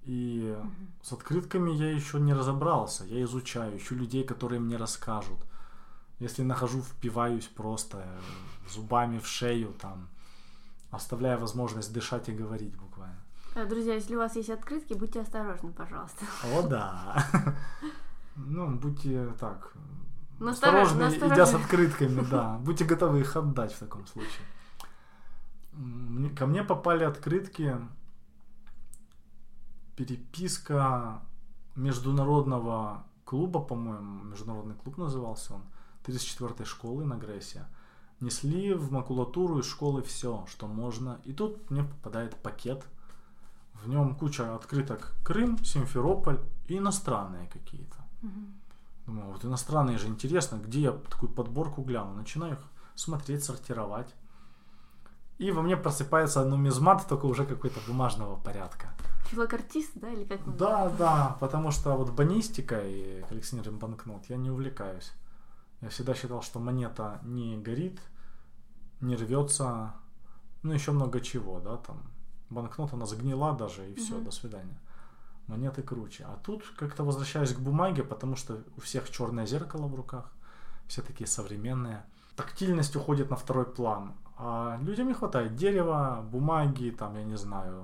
И 0.06 0.58
с 1.02 1.14
открытками 1.14 1.72
я 1.72 1.92
еще 1.92 2.20
не 2.20 2.34
разобрался. 2.34 3.06
Я 3.06 3.24
изучаю, 3.24 3.78
ищу 3.78 3.96
людей, 3.96 4.24
которые 4.24 4.60
мне 4.60 4.78
расскажут. 4.78 5.40
Если 6.20 6.44
нахожу, 6.44 6.82
впиваюсь 6.82 7.46
просто 7.48 7.98
э, 8.06 8.20
зубами 8.70 9.20
в 9.20 9.28
шею, 9.28 9.74
там, 9.82 10.08
оставляя 10.92 11.38
возможность 11.38 11.94
дышать 11.94 12.30
и 12.30 12.34
говорить 12.34 12.76
буквально. 12.78 13.20
Э, 13.56 13.66
Друзья, 13.66 13.94
если 13.96 14.16
у 14.16 14.20
вас 14.20 14.36
есть 14.36 14.50
открытки, 14.50 14.94
будьте 14.94 15.22
осторожны, 15.22 15.72
пожалуйста. 15.72 16.26
О, 16.54 16.62
да. 16.68 17.26
Ну, 18.36 18.76
будьте 18.78 19.28
так. 19.40 19.74
Насторож- 20.40 20.84
Осторожны, 20.84 21.34
идя 21.34 21.46
с 21.46 21.54
открытками, 21.62 22.22
да. 22.32 22.58
Будьте 22.58 22.84
готовы 22.84 23.20
их 23.20 23.36
отдать 23.38 23.72
в 23.74 23.78
таком 23.80 24.08
случае. 24.08 24.44
Ко 26.38 26.46
мне 26.48 26.64
попали 26.64 27.04
открытки 27.04 27.78
переписка 29.96 31.22
международного 31.76 33.04
клуба, 33.26 33.60
по-моему, 33.62 34.24
международный 34.24 34.76
клуб 34.76 34.98
назывался 34.98 35.56
он, 35.56 35.64
34-й 36.06 36.66
школы 36.66 37.06
на 37.06 37.16
Грессе. 37.16 37.66
Несли 38.20 38.74
в 38.74 38.92
макулатуру 38.92 39.60
из 39.60 39.66
школы 39.66 40.02
все, 40.02 40.46
что 40.48 40.68
можно. 40.68 41.20
И 41.26 41.34
тут 41.34 41.70
мне 41.70 41.84
попадает 41.84 42.36
пакет. 42.36 42.86
В 43.74 43.90
нем 43.90 44.16
куча 44.16 44.56
открыток 44.56 45.14
Крым, 45.26 45.58
Симферополь 45.64 46.40
и 46.68 46.78
иностранные 46.78 47.48
какие-то. 47.48 47.98
Мгм. 48.22 48.54
Думаю, 49.06 49.32
вот 49.34 49.44
иностранные 49.44 49.98
же 49.98 50.08
интересно, 50.08 50.56
где 50.56 50.82
я 50.82 50.92
такую 50.92 51.32
подборку 51.32 51.82
гляну. 51.82 52.14
Начинаю 52.14 52.54
их 52.54 52.60
смотреть, 52.96 53.44
сортировать. 53.44 54.14
И 55.38 55.52
во 55.52 55.62
мне 55.62 55.76
просыпается 55.76 56.46
нумизмат, 56.46 57.06
только 57.08 57.26
уже 57.26 57.46
какой-то 57.46 57.80
бумажного 57.88 58.38
порядка. 58.38 58.94
Филокартист, 59.34 59.92
да, 59.96 60.10
или 60.12 60.26
как 60.26 60.48
он? 60.48 60.58
Да, 60.58 60.90
да, 60.90 61.38
потому 61.40 61.72
что 61.72 61.96
вот 61.98 62.12
банистикой 62.12 62.94
и 62.94 63.24
коллекционированием 63.30 63.80
банкнот 63.80 64.26
я 64.30 64.38
не 64.38 64.52
увлекаюсь. 64.52 65.12
Я 65.82 65.90
всегда 65.90 66.14
считал, 66.14 66.42
что 66.42 66.60
монета 66.60 67.20
не 67.24 67.58
горит, 67.58 68.00
не 69.02 69.16
рвется, 69.16 69.94
ну 70.62 70.72
еще 70.74 70.92
много 70.92 71.20
чего, 71.20 71.60
да, 71.60 71.78
там. 71.78 72.02
Банкнота, 72.50 72.96
она 72.96 73.06
загнила 73.06 73.54
даже, 73.54 73.90
и 73.90 73.96
все, 73.96 74.16
Мгм. 74.16 74.26
до 74.26 74.32
свидания. 74.32 74.78
Монеты 75.48 75.82
круче. 75.82 76.24
А 76.26 76.38
тут 76.44 76.64
как-то 76.78 77.04
возвращаюсь 77.04 77.54
к 77.54 77.60
бумаге, 77.60 78.04
потому 78.04 78.36
что 78.36 78.60
у 78.78 78.82
всех 78.82 79.10
черное 79.10 79.46
зеркало 79.46 79.88
в 79.88 79.96
руках, 79.96 80.32
все 80.88 81.02
такие 81.02 81.28
современные. 81.28 82.04
Тактильность 82.36 82.96
уходит 82.96 83.30
на 83.30 83.36
второй 83.36 83.66
план. 83.66 84.14
А 84.38 84.78
людям 84.82 85.08
не 85.08 85.14
хватает 85.14 85.56
дерева, 85.56 86.24
бумаги, 86.32 86.92
там, 86.92 87.16
я 87.16 87.24
не 87.24 87.38
знаю, 87.38 87.84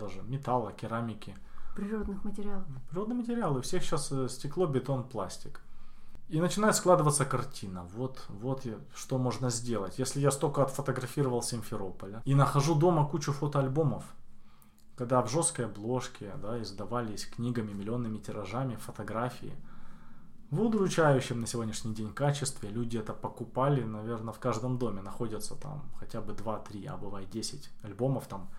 даже 0.00 0.22
металла, 0.22 0.72
керамики. 0.72 1.36
Природных 1.76 2.24
материалов. 2.24 2.66
Природные 2.90 3.16
материалы. 3.16 3.58
У 3.58 3.62
всех 3.62 3.82
сейчас 3.82 4.10
э, 4.10 4.28
стекло, 4.28 4.66
бетон, 4.66 5.04
пластик. 5.04 5.60
И 6.28 6.40
начинает 6.40 6.76
складываться 6.76 7.24
картина. 7.24 7.84
Вот, 7.94 8.24
вот 8.28 8.64
я, 8.64 8.74
что 8.94 9.18
можно 9.18 9.50
сделать. 9.50 9.98
Если 9.98 10.20
я 10.20 10.30
столько 10.30 10.62
отфотографировал 10.62 11.42
Симферополя 11.42 12.22
и 12.24 12.34
нахожу 12.34 12.74
дома 12.74 13.06
кучу 13.06 13.32
фотоальбомов, 13.32 14.04
когда 14.96 15.22
в 15.22 15.30
жесткой 15.30 15.66
обложке 15.66 16.32
да, 16.42 16.60
издавались 16.62 17.26
книгами, 17.26 17.72
миллионными 17.72 18.18
тиражами 18.18 18.76
фотографии, 18.76 19.52
в 20.50 20.60
удручающем 20.62 21.40
на 21.40 21.46
сегодняшний 21.46 21.94
день 21.94 22.12
качестве 22.12 22.68
люди 22.68 22.98
это 22.98 23.12
покупали, 23.12 23.82
наверное, 23.82 24.34
в 24.34 24.40
каждом 24.40 24.78
доме 24.78 25.00
находятся 25.00 25.54
там 25.54 25.88
хотя 25.98 26.20
бы 26.20 26.32
2-3, 26.32 26.86
а 26.86 26.96
бывает 26.96 27.30
10 27.30 27.70
альбомов 27.82 28.26
там 28.26 28.50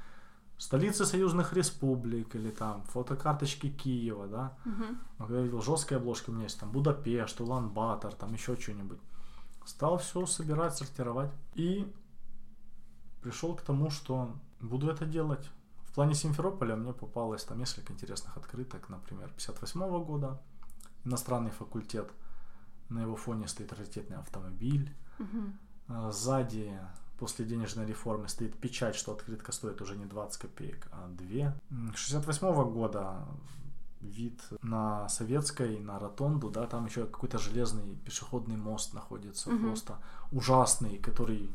столицы 0.61 1.05
союзных 1.05 1.53
республик 1.53 2.35
или 2.35 2.51
там 2.51 2.83
фотокарточки 2.83 3.69
Киева, 3.69 4.27
да. 4.27 4.57
Мгм. 4.63 4.99
Но 5.17 5.25
когда 5.25 5.39
я 5.39 5.45
видел 5.45 5.61
жесткие 5.61 5.97
обложки, 5.97 6.29
у 6.29 6.33
меня 6.33 6.43
есть 6.43 6.59
там 6.59 6.71
Будапешт, 6.71 7.41
Улан-Батор, 7.41 8.13
там 8.13 8.31
еще 8.33 8.55
что-нибудь. 8.55 8.99
Стал 9.65 9.97
все 9.97 10.23
собирать, 10.27 10.77
сортировать. 10.77 11.31
И 11.55 11.91
пришел 13.23 13.55
к 13.55 13.63
тому, 13.63 13.89
что 13.89 14.35
буду 14.59 14.87
это 14.91 15.05
делать. 15.05 15.49
В 15.85 15.95
плане 15.95 16.13
Симферополя 16.13 16.75
мне 16.75 16.93
попалось 16.93 17.43
там 17.43 17.57
несколько 17.57 17.91
интересных 17.93 18.37
открыток, 18.37 18.87
например, 18.89 19.29
58 19.29 20.03
года, 20.03 20.39
иностранный 21.03 21.51
факультет, 21.51 22.11
на 22.89 23.01
его 23.01 23.15
фоне 23.15 23.47
стоит 23.47 23.73
раритетный 23.73 24.17
автомобиль, 24.17 24.95
а 25.87 26.11
Сзади 26.11 26.71
после 27.21 27.45
денежной 27.45 27.85
реформы 27.85 28.27
стоит 28.27 28.55
печать, 28.55 28.95
что 28.95 29.11
открытка 29.11 29.51
стоит 29.51 29.81
уже 29.81 29.95
не 29.95 30.05
20 30.05 30.41
копеек, 30.41 30.87
а 30.91 31.07
2. 31.07 31.53
68 31.95 32.71
года 32.73 33.13
вид 34.01 34.41
на 34.63 35.07
Советской, 35.09 35.79
на 35.79 35.99
Ротонду, 35.99 36.49
да, 36.49 36.65
там 36.65 36.85
еще 36.87 37.05
какой-то 37.05 37.37
железный 37.37 37.95
пешеходный 38.05 38.57
мост 38.57 38.93
находится, 38.93 39.49
Мгм. 39.51 39.67
просто 39.67 39.93
ужасный, 40.31 40.97
который 40.97 41.49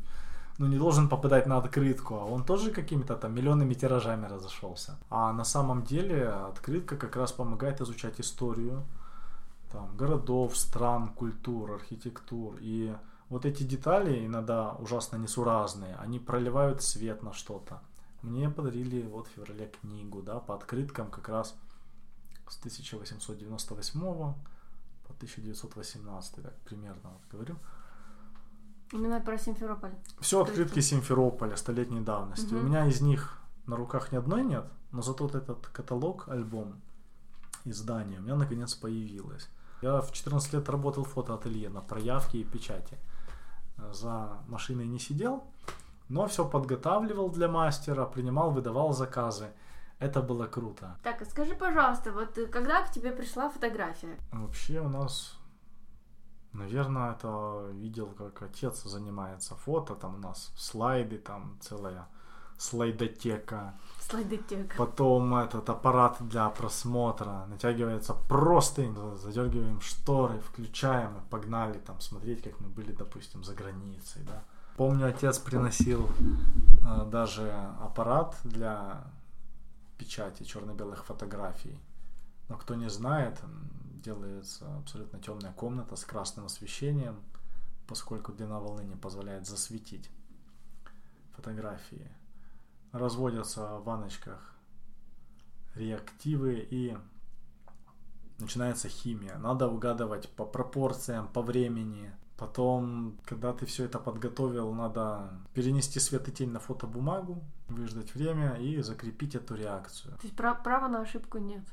ну, 0.59 0.67
не 0.67 0.77
должен 0.77 1.09
попадать 1.09 1.47
на 1.47 1.57
открытку, 1.57 2.15
а 2.15 2.25
он 2.25 2.43
тоже 2.43 2.71
какими-то 2.71 3.15
там 3.15 3.35
миллионными 3.35 3.73
тиражами 3.75 4.25
разошелся. 4.27 4.95
А 5.09 5.33
на 5.33 5.43
самом 5.43 5.83
деле 5.83 6.29
открытка 6.29 6.95
как 6.95 7.15
раз 7.17 7.31
помогает 7.31 7.81
изучать 7.81 8.19
историю 8.21 8.83
там, 9.71 9.97
городов, 9.97 10.57
стран, 10.57 11.09
культур, 11.09 11.71
архитектур. 11.71 12.55
И 12.61 12.95
вот 13.29 13.45
эти 13.45 13.63
детали 13.63 14.25
иногда 14.25 14.73
ужасно 14.73 15.17
несуразные, 15.17 15.95
они 15.95 16.19
проливают 16.19 16.81
свет 16.81 17.23
на 17.23 17.33
что-то. 17.33 17.81
Мне 18.21 18.49
подарили 18.49 19.01
вот 19.03 19.27
в 19.27 19.31
феврале 19.31 19.67
книгу, 19.81 20.21
да, 20.21 20.39
по 20.39 20.55
открыткам 20.55 21.09
как 21.09 21.29
раз 21.29 21.55
с 22.47 22.57
1898 22.57 23.99
по 23.99 25.13
1918, 25.13 26.43
так 26.43 26.55
примерно 26.61 27.09
вот 27.09 27.21
говорю. 27.31 27.55
Именно 28.93 29.19
про 29.19 29.37
Симферополь. 29.37 29.91
Все 30.19 30.41
открытки 30.41 30.79
Симферополя 30.79 31.57
столетней 31.57 31.99
давности. 31.99 32.53
Мгм. 32.53 32.63
У 32.63 32.67
меня 32.67 32.87
из 32.87 33.01
них 33.01 33.39
на 33.65 33.75
руках 33.75 34.11
ни 34.11 34.15
одной 34.15 34.43
нет, 34.43 34.65
но 34.91 35.01
зато 35.01 35.25
вот 35.25 35.35
этот 35.35 35.67
каталог, 35.67 36.29
альбом, 36.29 36.81
издание 37.65 38.19
у 38.19 38.23
меня 38.23 38.35
наконец 38.35 38.73
появилось. 38.75 39.49
Я 39.81 40.01
в 40.01 40.11
14 40.11 40.53
лет 40.53 40.69
работал 40.69 41.03
в 41.03 41.09
фотоателье 41.09 41.69
на 41.69 41.81
проявке 41.81 42.39
и 42.39 42.43
печати. 42.43 42.97
За 43.91 44.39
машиной 44.47 44.87
не 44.87 44.99
сидел, 44.99 45.43
но 46.09 46.27
все 46.27 46.47
подготавливал 46.47 47.29
для 47.29 47.47
мастера, 47.47 48.05
принимал, 48.05 48.51
выдавал 48.51 48.93
заказы. 48.93 49.51
Это 49.99 50.21
было 50.21 50.45
круто. 50.45 50.97
Так, 51.03 51.21
а 51.21 51.25
скажи, 51.25 51.55
пожалуйста, 51.55 52.11
вот 52.11 52.37
э, 52.37 52.45
когда 52.45 52.83
к 52.83 52.91
тебе 52.91 53.11
пришла 53.11 53.49
фотография? 53.49 54.17
Вообще 54.31 54.79
у 54.79 54.89
нас, 54.89 55.39
наверное, 56.53 57.13
это 57.13 57.69
видел, 57.73 58.13
как 58.15 58.43
отец 58.43 58.83
занимается 58.83 59.55
фото, 59.55 59.95
там 59.95 60.15
у 60.15 60.19
нас 60.19 60.51
слайды, 60.55 61.17
там 61.17 61.57
целая 61.61 62.07
слайдотека, 62.57 63.73
Слайдотека. 63.99 64.75
потом 64.77 65.35
этот 65.35 65.69
аппарат 65.69 66.17
для 66.19 66.49
просмотра, 66.49 67.45
натягивается 67.49 68.13
простынь, 68.27 68.95
задергиваем 69.17 69.81
шторы, 69.81 70.39
включаем 70.39 71.17
и 71.17 71.29
погнали 71.29 71.77
там 71.79 71.99
смотреть, 72.01 72.43
как 72.43 72.59
мы 72.59 72.69
были, 72.69 72.91
допустим, 72.91 73.43
за 73.43 73.53
границей, 73.53 74.23
да. 74.23 74.43
Помню, 74.75 75.07
отец 75.07 75.39
приносил 75.39 76.07
э, 76.87 77.05
даже 77.09 77.51
аппарат 77.81 78.35
для 78.43 79.03
печати 79.97 80.43
черно-белых 80.43 81.03
фотографий. 81.05 81.79
Но 82.49 82.57
кто 82.57 82.75
не 82.75 82.89
знает, 82.89 83.39
делается 84.03 84.65
абсолютно 84.77 85.19
темная 85.19 85.51
комната 85.53 85.95
с 85.95 86.05
красным 86.05 86.45
освещением, 86.45 87.15
поскольку 87.87 88.31
длина 88.31 88.59
волны 88.59 88.81
не 88.81 88.95
позволяет 88.95 89.47
засветить 89.47 90.09
фотографии. 91.35 92.07
Разводятся 92.91 93.77
в 93.77 93.83
баночках 93.83 94.55
реактивы 95.75 96.67
и 96.71 96.97
начинается 98.39 98.87
химия. 98.89 99.37
Надо 99.37 99.67
угадывать 99.67 100.29
по 100.29 100.45
пропорциям, 100.45 101.27
по 101.27 101.41
времени. 101.41 102.11
Потом, 102.37 103.17
когда 103.25 103.51
ты 103.51 103.65
все 103.65 103.85
это 103.85 103.97
подготовил, 103.97 104.71
надо 104.73 105.31
перенести 105.53 105.99
свет 105.99 106.27
и 106.27 106.31
тень 106.31 106.51
на 106.51 106.59
фотобумагу, 106.59 107.43
выждать 107.67 108.13
время 108.13 108.53
и 108.57 108.79
закрепить 108.83 109.33
эту 109.33 109.55
реакцию. 109.55 110.13
То 110.17 110.23
есть 110.23 110.35
пра- 110.35 110.53
права 110.53 110.87
на 110.87 111.01
ошибку 111.01 111.39
нет. 111.39 111.63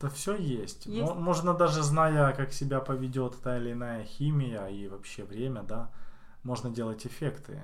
Да 0.00 0.08
все 0.08 0.34
есть. 0.36 0.86
Есть. 0.86 1.08
Мо- 1.08 1.14
Можно 1.14 1.54
даже 1.54 1.82
зная, 1.84 2.32
как 2.34 2.52
себя 2.52 2.80
поведет 2.80 3.40
та 3.42 3.58
или 3.58 3.72
иная 3.72 4.04
химия 4.04 4.66
и 4.66 4.88
вообще 4.88 5.22
время, 5.24 5.62
да, 5.62 5.90
можно 6.42 6.68
делать 6.70 7.06
эффекты. 7.06 7.62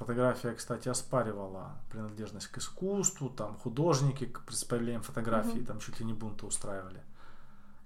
Фотография, 0.00 0.54
кстати, 0.54 0.88
оспаривала 0.88 1.76
принадлежность 1.90 2.46
к 2.46 2.56
искусству, 2.56 3.28
там 3.28 3.54
художники 3.58 4.24
к 4.24 4.40
представлениям 4.46 5.02
фотографии, 5.02 5.58
Мгм. 5.58 5.66
там 5.66 5.78
чуть 5.78 6.00
ли 6.00 6.06
не 6.06 6.14
бунты 6.14 6.46
устраивали. 6.46 7.02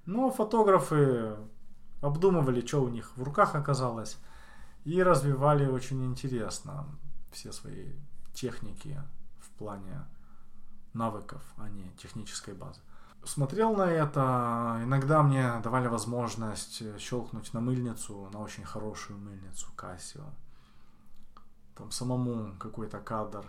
Но 0.07 0.31
фотографы 0.31 1.37
обдумывали, 2.01 2.65
что 2.65 2.85
у 2.85 2.89
них 2.89 3.11
в 3.17 3.23
руках 3.25 3.57
оказалось, 3.57 4.17
и 4.85 5.03
развивали 5.03 5.67
очень 5.67 6.05
интересно 6.05 6.87
все 7.33 7.51
свои 7.53 7.91
техники 8.33 9.03
в 9.41 9.51
плане 9.59 10.07
навыков, 10.93 11.43
а 11.57 11.69
не 11.69 11.91
технической 11.97 12.55
базы. 12.55 12.81
Смотрел 13.25 13.75
на 13.75 13.91
это, 13.91 14.81
иногда 14.85 15.23
мне 15.25 15.61
давали 15.65 15.89
возможность 15.89 16.81
щелкнуть 17.01 17.53
на 17.55 17.61
мыльницу, 17.61 18.29
на 18.33 18.39
очень 18.39 18.65
хорошую 18.65 19.19
мыльницу 19.19 19.67
Casio. 19.77 20.23
Там 21.77 21.91
самому 21.91 22.55
какой-то 22.59 23.01
кадр. 23.01 23.45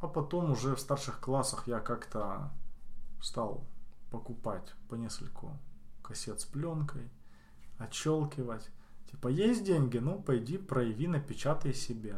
А 0.00 0.08
потом 0.08 0.52
уже 0.52 0.74
в 0.74 0.80
старших 0.80 1.20
классах 1.20 1.68
я 1.68 1.80
как-то 1.80 2.50
стал 3.22 3.66
покупать 4.10 4.72
по 4.88 4.94
нескольку 4.94 5.58
кассет 6.02 6.40
с 6.40 6.44
пленкой, 6.44 7.10
отщелкивать. 7.78 8.70
Типа, 9.10 9.28
есть 9.28 9.64
деньги, 9.64 9.98
ну 9.98 10.22
пойди 10.22 10.56
прояви, 10.56 11.06
напечатай 11.06 11.74
себе. 11.74 12.16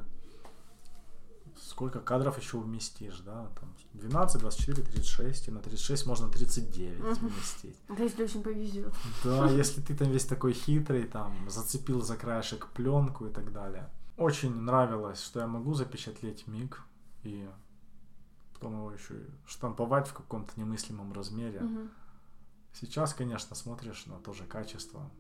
Сколько 1.61 2.01
кадров 2.01 2.39
еще 2.39 2.59
вместишь, 2.59 3.21
да? 3.21 3.51
Там 3.61 3.75
12, 3.95 4.41
24, 4.41 4.83
36, 4.83 5.49
и 5.49 5.51
на 5.51 5.61
36 5.61 6.07
можно 6.07 6.29
39 6.31 6.99
Мгм. 7.01 7.29
вместить. 7.29 7.77
Да 7.89 8.03
если 8.03 8.25
очень 8.25 8.43
повезет. 8.43 8.93
Да, 9.25 9.47
если 9.51 9.81
ты 9.81 9.95
там 9.97 10.11
весь 10.11 10.25
такой 10.25 10.53
хитрый, 10.53 11.05
там, 11.05 11.51
зацепил 11.51 12.01
за 12.03 12.17
краешек 12.17 12.69
пленку 12.69 13.27
и 13.27 13.31
так 13.31 13.53
далее. 13.53 13.91
Очень 14.17 14.55
нравилось, 14.55 15.23
что 15.23 15.41
я 15.41 15.47
могу 15.47 15.75
запечатлеть 15.75 16.47
миг 16.47 16.83
и 17.23 17.49
потом 18.53 18.77
его 18.77 18.93
еще 18.93 19.15
и 19.15 19.27
штамповать 19.47 20.07
в 20.09 20.13
каком-то 20.13 20.53
немыслимом 20.61 21.13
размере. 21.13 21.61
Мгм. 21.61 21.91
Сейчас, 22.75 23.15
конечно, 23.15 23.57
смотришь 23.57 24.07
на 24.07 24.19
то 24.19 24.33
же 24.33 24.45
качество. 24.45 25.11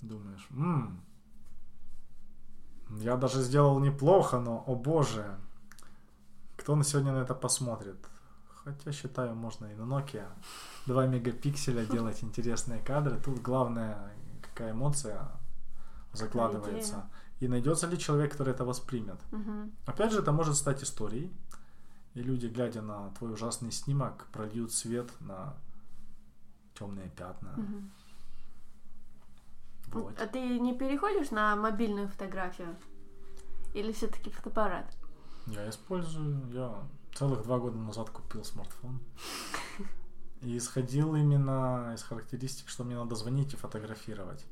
Думаешь, 0.00 0.46
«М, 0.50 1.00
я 3.00 3.16
даже 3.16 3.42
сделал 3.42 3.78
неплохо, 3.80 4.38
но, 4.38 4.64
о 4.66 4.74
боже, 4.74 5.38
кто 6.56 6.76
на 6.76 6.84
сегодня 6.84 7.12
на 7.12 7.18
это 7.18 7.34
посмотрит? 7.34 7.96
Хотя, 8.64 8.92
считаю, 8.92 9.34
можно 9.34 9.66
и 9.66 9.74
на 9.74 9.82
Nokia 9.82 10.26
2 10.86 11.06
мегапикселя 11.06 11.84
делать 11.92 12.22
интересные 12.22 12.80
кадры. 12.82 13.18
Тут 13.20 13.40
главное, 13.40 14.12
какая 14.42 14.72
эмоция 14.72 15.28
закладывается. 16.12 17.10
И 17.40 17.48
найдется 17.48 17.86
ли 17.86 17.98
человек, 17.98 18.32
который 18.32 18.52
это 18.52 18.64
воспримет. 18.64 19.20
Мгм. 19.30 19.72
Опять 19.86 20.12
же, 20.12 20.20
это 20.20 20.32
может 20.32 20.56
стать 20.56 20.82
историей. 20.82 21.32
И 22.14 22.22
люди, 22.22 22.46
глядя 22.46 22.82
на 22.82 23.10
твой 23.10 23.32
ужасный 23.32 23.70
снимок, 23.70 24.26
прольют 24.32 24.72
свет 24.72 25.08
на 25.20 25.54
темные 26.74 27.10
пятна. 27.10 27.52
Мгм. 27.56 27.90
Вот. 29.92 30.20
А 30.20 30.26
ты 30.26 30.58
не 30.58 30.76
переходишь 30.76 31.30
на 31.30 31.54
мобильную 31.56 32.08
фотографию? 32.08 32.76
Или 33.74 33.92
все-таки 33.92 34.30
фотоаппарат? 34.30 34.96
Я 35.46 35.68
использую, 35.70 36.50
я 36.52 36.86
целых 37.14 37.42
два 37.42 37.58
года 37.58 37.78
назад 37.78 38.10
купил 38.10 38.44
смартфон. 38.44 39.00
И 40.40 40.56
исходил 40.56 41.16
именно 41.16 41.92
из 41.94 42.02
характеристик, 42.02 42.68
что 42.68 42.84
мне 42.84 42.96
надо 42.96 43.16
звонить 43.16 43.54
и 43.54 43.56
фотографировать. 43.56 44.44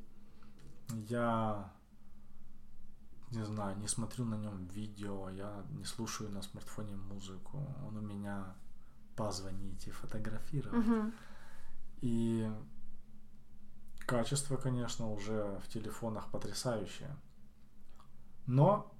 Я 1.08 1.70
не 3.36 3.44
знаю, 3.44 3.78
не 3.78 3.88
смотрю 3.88 4.24
на 4.24 4.36
нем 4.36 4.66
видео, 4.66 5.28
я 5.30 5.64
не 5.70 5.84
слушаю 5.84 6.30
на 6.30 6.42
смартфоне 6.42 6.96
музыку. 6.96 7.58
Он 7.86 7.96
у 7.96 8.00
меня 8.00 8.54
позвонить 9.16 9.86
и 9.86 9.90
фотографировать. 9.90 10.86
Мгм. 10.86 11.12
И 12.00 12.50
качество, 14.06 14.56
конечно, 14.56 15.10
уже 15.12 15.60
в 15.64 15.68
телефонах 15.68 16.30
потрясающее. 16.30 17.16
Но 18.46 18.92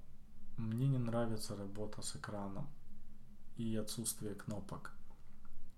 мне 0.57 0.87
не 0.87 0.97
нравится 0.97 1.55
работа 1.55 2.01
с 2.01 2.15
экраном 2.15 2.67
и 3.55 3.75
отсутствие 3.75 4.35
кнопок. 4.35 4.91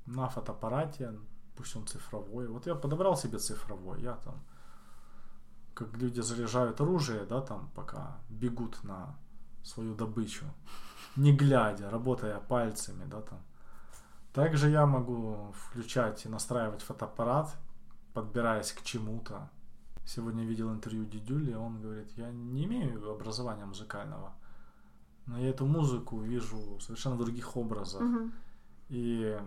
На 0.06 0.28
фотоаппарате, 0.28 1.14
пусть 1.56 1.76
он 1.76 1.88
цифровой. 1.88 2.48
Вот 2.48 2.66
я 2.66 2.76
подобрал 2.76 3.16
себе 3.16 3.38
цифровой, 3.38 4.02
я 4.02 4.16
там, 4.16 4.44
как 5.80 5.98
люди 5.98 6.20
заряжают 6.20 6.82
оружие, 6.82 7.26
да, 7.26 7.42
там, 7.42 7.70
пока 7.74 8.18
бегут 8.30 8.84
на 8.84 9.16
свою 9.64 9.96
добычу, 9.96 10.46
не 11.16 11.32
глядя, 11.32 11.90
работая 11.90 12.40
пальцами, 12.40 13.06
да, 13.06 13.22
там. 13.22 13.40
Также 14.34 14.70
я 14.70 14.86
могу 14.86 15.54
включать 15.54 16.26
и 16.26 16.30
настраивать 16.30 16.82
фотоаппарат, 16.82 17.56
подбираясь 18.14 18.74
к 18.74 18.84
чему-то. 18.84 19.50
Сегодня 20.06 20.44
видел 20.44 20.70
интервью 20.70 21.06
Дидюли, 21.06 21.54
он 21.54 21.82
говорит, 21.82 22.12
я 22.18 22.30
не 22.30 22.66
имею 22.66 23.12
образования 23.12 23.66
музыкального, 23.66 24.34
но 25.28 25.40
я 25.40 25.50
эту 25.50 25.66
музыку 25.66 26.20
вижу 26.20 26.58
в 26.78 26.82
совершенно 26.82 27.18
других 27.18 27.56
образах. 27.56 28.02
Мгм. 28.02 28.34
И 28.90 29.40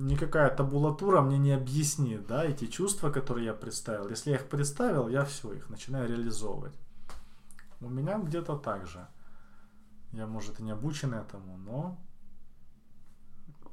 никакая 0.00 0.54
табулатура 0.54 1.20
мне 1.20 1.38
не 1.38 1.52
объяснит, 1.52 2.26
да, 2.26 2.44
эти 2.44 2.66
чувства, 2.66 3.10
которые 3.10 3.46
я 3.46 3.54
представил. 3.54 4.08
Если 4.08 4.30
я 4.30 4.36
их 4.36 4.48
представил, 4.48 5.08
я 5.08 5.24
все, 5.24 5.52
их 5.52 5.68
начинаю 5.68 6.08
реализовывать. 6.08 6.74
У 7.80 7.88
меня 7.88 8.18
где-то 8.18 8.56
так 8.56 8.86
же. 8.86 9.06
Я, 10.12 10.26
может, 10.26 10.60
и 10.60 10.62
не 10.62 10.72
обучен 10.72 11.14
этому, 11.14 11.56
но 11.56 11.98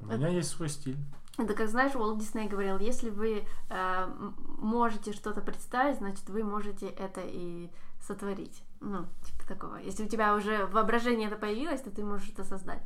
у 0.00 0.06
меня 0.06 0.28
есть 0.28 0.50
свой 0.50 0.68
стиль. 0.68 0.98
Это 1.36 1.54
как 1.54 1.68
знаешь, 1.68 1.94
Уолт 1.94 2.18
Дисней 2.18 2.48
говорил, 2.48 2.78
если 2.78 3.10
вы 3.10 3.44
э, 3.70 4.06
можете 4.58 5.12
что-то 5.12 5.40
представить, 5.40 5.98
значит 5.98 6.28
вы 6.28 6.42
можете 6.42 6.86
это 6.88 7.20
и 7.24 7.70
сотворить. 8.00 8.64
Ну, 8.80 9.06
типа 9.24 9.46
такого. 9.46 9.76
Если 9.76 10.04
у 10.04 10.08
тебя 10.08 10.34
уже 10.34 10.66
воображение 10.66 11.28
это 11.28 11.36
появилось, 11.36 11.80
то 11.80 11.90
ты 11.90 12.04
можешь 12.04 12.30
это 12.30 12.44
создать. 12.44 12.82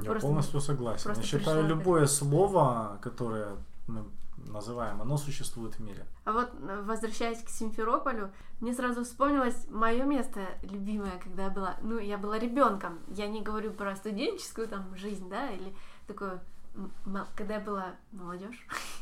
Я 0.00 0.10
Просто- 0.10 0.26
полностью 0.26 0.60
согласен. 0.60 1.04
просто 1.04 1.22
Я 1.22 1.28
считаю, 1.28 1.58
это. 1.60 1.68
любое 1.68 2.06
слово, 2.06 2.98
которое 3.02 3.56
мы 3.86 4.04
называем, 4.36 5.00
оно 5.02 5.16
существует 5.18 5.74
в 5.74 5.80
мире. 5.80 6.06
А 6.24 6.32
вот, 6.32 6.50
э, 6.60 6.82
возвращаясь 6.84 7.42
к 7.42 7.48
Симферополю, 7.48 8.30
мне 8.60 8.72
сразу 8.74 9.04
вспомнилось 9.04 9.66
мое 9.70 10.04
место 10.04 10.40
любимое, 10.62 11.18
когда 11.22 11.44
я 11.44 11.50
была, 11.50 11.76
ну, 11.82 11.98
я 11.98 12.18
была 12.18 12.38
ребенком. 12.38 12.98
Я 13.08 13.28
не 13.28 13.42
говорю 13.42 13.72
про 13.72 13.94
студенческую 13.96 14.66
там 14.68 14.96
жизнь, 14.96 15.28
да, 15.28 15.50
или 15.50 15.72
такую, 16.06 16.40
ма- 17.04 17.26
когда 17.36 17.54
я 17.54 17.60
была 17.60 17.86
молодежь. 18.12 18.66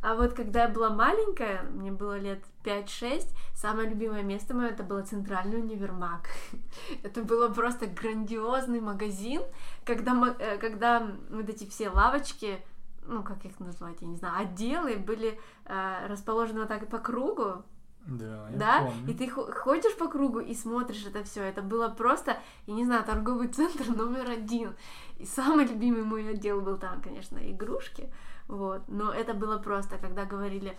А 0.00 0.14
вот 0.14 0.32
когда 0.32 0.62
я 0.62 0.68
была 0.68 0.90
маленькая, 0.90 1.62
мне 1.72 1.90
было 1.90 2.18
лет 2.18 2.44
5-6, 2.64 3.26
самое 3.54 3.88
любимое 3.88 4.22
место 4.22 4.54
мое 4.54 4.68
это 4.68 4.84
было 4.84 5.02
центральный 5.02 5.58
универмаг. 5.58 6.28
Это 7.02 7.22
было 7.22 7.48
просто 7.48 7.86
грандиозный 7.86 8.80
магазин, 8.80 9.42
когда, 9.84 10.36
э, 10.38 10.58
когда 10.58 11.10
вот 11.30 11.48
эти 11.48 11.68
все 11.68 11.90
лавочки, 11.90 12.60
ну 13.06 13.24
как 13.24 13.44
их 13.44 13.58
назвать, 13.58 13.96
я 14.00 14.06
не 14.06 14.16
знаю, 14.16 14.42
отделы 14.46 14.96
были 14.96 15.40
э, 15.64 16.06
расположены 16.06 16.60
вот 16.60 16.68
так 16.68 16.88
по 16.88 16.98
кругу, 16.98 17.64
Да, 18.06 18.48
я 18.50 18.56
да, 18.56 18.80
помню. 18.84 19.10
и 19.10 19.14
ты 19.14 19.28
хо- 19.28 19.50
ходишь 19.52 19.96
по 19.96 20.06
кругу 20.06 20.38
и 20.38 20.54
смотришь 20.54 21.04
это 21.06 21.24
все. 21.24 21.42
Это 21.42 21.60
было 21.60 21.88
просто, 21.88 22.36
я 22.66 22.74
не 22.74 22.84
знаю, 22.84 23.02
торговый 23.04 23.48
центр 23.52 23.88
номер 23.90 24.30
один. 24.30 24.76
И 25.18 25.24
самый 25.26 25.64
любимый 25.66 26.04
мой 26.04 26.30
отдел 26.30 26.60
был 26.60 26.78
там, 26.78 27.02
конечно, 27.02 27.38
игрушки. 27.50 28.08
Вот. 28.48 28.82
Но 28.88 29.12
это 29.12 29.34
было 29.34 29.58
просто, 29.58 29.98
когда 29.98 30.24
говорили, 30.24 30.76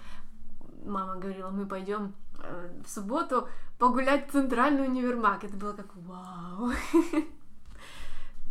мама 0.84 1.16
говорила, 1.16 1.50
мы 1.50 1.66
пойдем 1.66 2.14
э, 2.40 2.82
в 2.84 2.90
субботу 2.90 3.48
погулять 3.78 4.28
в 4.28 4.32
центральный 4.32 4.88
универмаг. 4.88 5.44
Это 5.44 5.56
было 5.56 5.74
как 5.74 5.96
вау. 5.96 6.72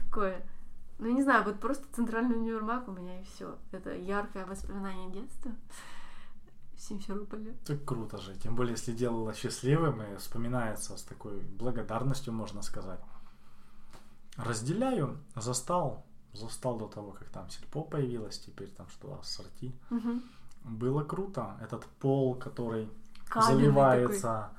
Такое. 0.04 0.46
Ну, 0.98 1.11
не 1.11 1.22
знаю, 1.22 1.44
вот 1.44 1.61
просто 1.61 1.85
центральный 1.94 2.37
универмаг 2.37 2.88
у 2.88 2.92
меня 2.92 3.20
и 3.20 3.24
все. 3.24 3.57
Это 3.72 3.94
яркое 3.94 4.46
воспоминание 4.46 5.11
детства 5.11 5.52
в 6.74 6.81
Симферополе. 6.81 7.57
Так 7.66 7.85
круто 7.85 8.18
же. 8.18 8.35
Тем 8.37 8.57
более, 8.57 8.72
если 8.72 8.92
делала 8.92 9.35
счастливым 9.35 10.02
и 10.02 10.16
вспоминается 10.16 10.96
с 10.96 11.02
такой 11.02 11.40
благодарностью, 11.40 12.33
можно 12.33 12.62
сказать. 12.62 13.00
Разделяю, 14.37 15.18
застал, 15.35 16.04
застал 16.38 16.77
до 16.79 16.87
того, 16.87 17.11
как 17.12 17.29
там 17.29 17.48
сельпо 17.51 17.83
появилось, 17.83 18.38
теперь 18.38 18.68
там 18.70 18.87
что, 18.88 19.18
ассорти. 19.20 19.72
Мгм. 19.90 20.22
Было 20.64 21.03
круто. 21.05 21.57
Этот 21.62 21.85
пол, 22.01 22.35
который 22.35 22.88
Каменный 23.29 23.55
заливается, 23.55 24.51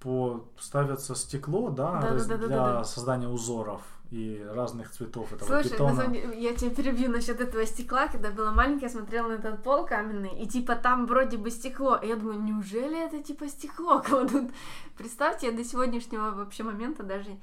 по, 0.00 0.44
ставится 0.58 1.14
стекло, 1.14 1.70
да, 1.70 2.00
Да, 2.00 2.10
раз- 2.10 2.26
да, 2.26 2.36
да, 2.36 2.46
для 2.46 2.56
да, 2.56 2.72
да. 2.74 2.84
создания 2.84 3.28
узоров 3.28 3.82
и 4.10 4.46
разных 4.54 4.90
цветов 4.92 5.32
этого 5.32 5.48
Слушай, 5.48 5.72
бетона. 5.72 5.90
на 5.90 5.96
самом 5.96 6.12
деле, 6.12 6.40
я 6.40 6.54
тебя 6.54 6.70
перебью 6.70 7.10
насчет 7.10 7.40
этого 7.40 7.64
стекла. 7.66 8.06
Когда 8.08 8.30
была 8.30 8.52
маленькая, 8.52 8.86
я 8.86 8.90
смотрела 8.90 9.28
на 9.28 9.32
этот 9.34 9.62
пол 9.62 9.86
каменный, 9.86 10.38
и 10.40 10.46
типа 10.46 10.76
там 10.76 11.06
вроде 11.06 11.36
бы 11.38 11.50
стекло. 11.50 11.96
И 11.96 12.06
я 12.08 12.16
думаю, 12.16 12.40
неужели 12.42 13.04
это 13.04 13.22
типа 13.22 13.48
стекло 13.48 14.00
кладут? 14.06 14.52
Представьте, 14.96 15.46
я 15.46 15.52
до 15.52 15.64
сегодняшнего 15.64 16.30
вообще 16.30 16.62
момента 16.62 17.02
даже 17.02 17.36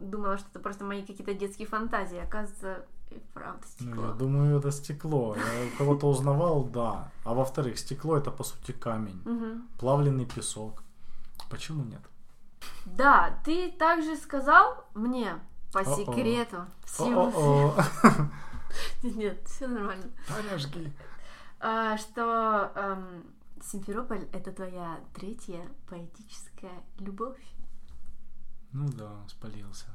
думала, 0.00 0.38
что 0.38 0.48
это 0.50 0.60
просто 0.60 0.84
мои 0.84 1.04
какие-то 1.04 1.34
детские 1.34 1.66
фантазии. 1.68 2.18
Оказывается, 2.18 2.86
и 3.10 3.20
правда 3.34 3.60
Ну, 3.80 3.86
стекло. 3.86 4.06
я 4.06 4.12
думаю, 4.12 4.58
это 4.58 4.70
стекло. 4.72 5.36
Я 5.36 5.66
у 5.66 5.78
кого-то 5.78 6.06
узнавал, 6.08 6.64
да. 6.64 7.10
А 7.24 7.34
во-вторых, 7.34 7.78
стекло 7.78 8.16
это 8.16 8.30
по 8.30 8.44
сути 8.44 8.72
камень, 8.72 9.20
Мгм. 9.24 9.68
плавленый 9.78 10.26
песок. 10.26 10.82
Почему 11.50 11.84
нет? 11.84 12.00
Да, 12.84 13.38
ты 13.44 13.70
также 13.72 14.16
сказал 14.16 14.84
мне 14.94 15.34
по 15.72 15.80
О-о. 15.80 15.96
секрету. 15.96 16.64
Нет, 19.02 19.40
все 19.46 19.66
нормально. 19.66 20.04
Таня, 20.28 20.58
жги. 20.58 20.92
А, 21.60 21.96
что 21.96 22.70
эм, 22.74 23.24
Симферополь 23.62 24.28
это 24.32 24.52
твоя 24.52 24.98
третья 25.14 25.66
поэтическая 25.88 26.82
любовь. 26.98 27.40
Ну 28.76 28.90
да, 28.90 29.10
спалился. 29.26 29.86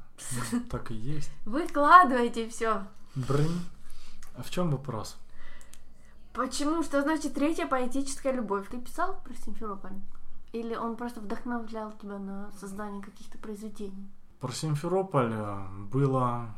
Ну, 0.52 0.60
Так 0.70 0.90
и 0.90 0.94
есть. 0.94 1.30
Выкладывайте 1.44 2.48
все. 2.48 2.84
Брынь. 3.14 3.60
А 4.34 4.42
в 4.42 4.50
чем 4.50 4.70
вопрос? 4.70 5.16
Почему? 6.32 6.82
Что 6.82 7.00
значит 7.02 7.34
третья 7.34 7.68
поэтическая 7.68 8.32
любовь? 8.32 8.68
Ты 8.68 8.80
писал 8.80 9.20
про 9.22 9.34
Симферополь? 9.34 9.92
Или 10.52 10.74
он 10.74 10.96
просто 10.96 11.20
вдохновлял 11.20 11.92
тебя 11.92 12.18
на 12.18 12.50
создание 12.58 13.02
каких-то 13.02 13.38
произведений? 13.38 14.10
Про 14.40 14.50
Симферополь 14.50 15.32
э, 15.32 15.68
было... 15.92 16.52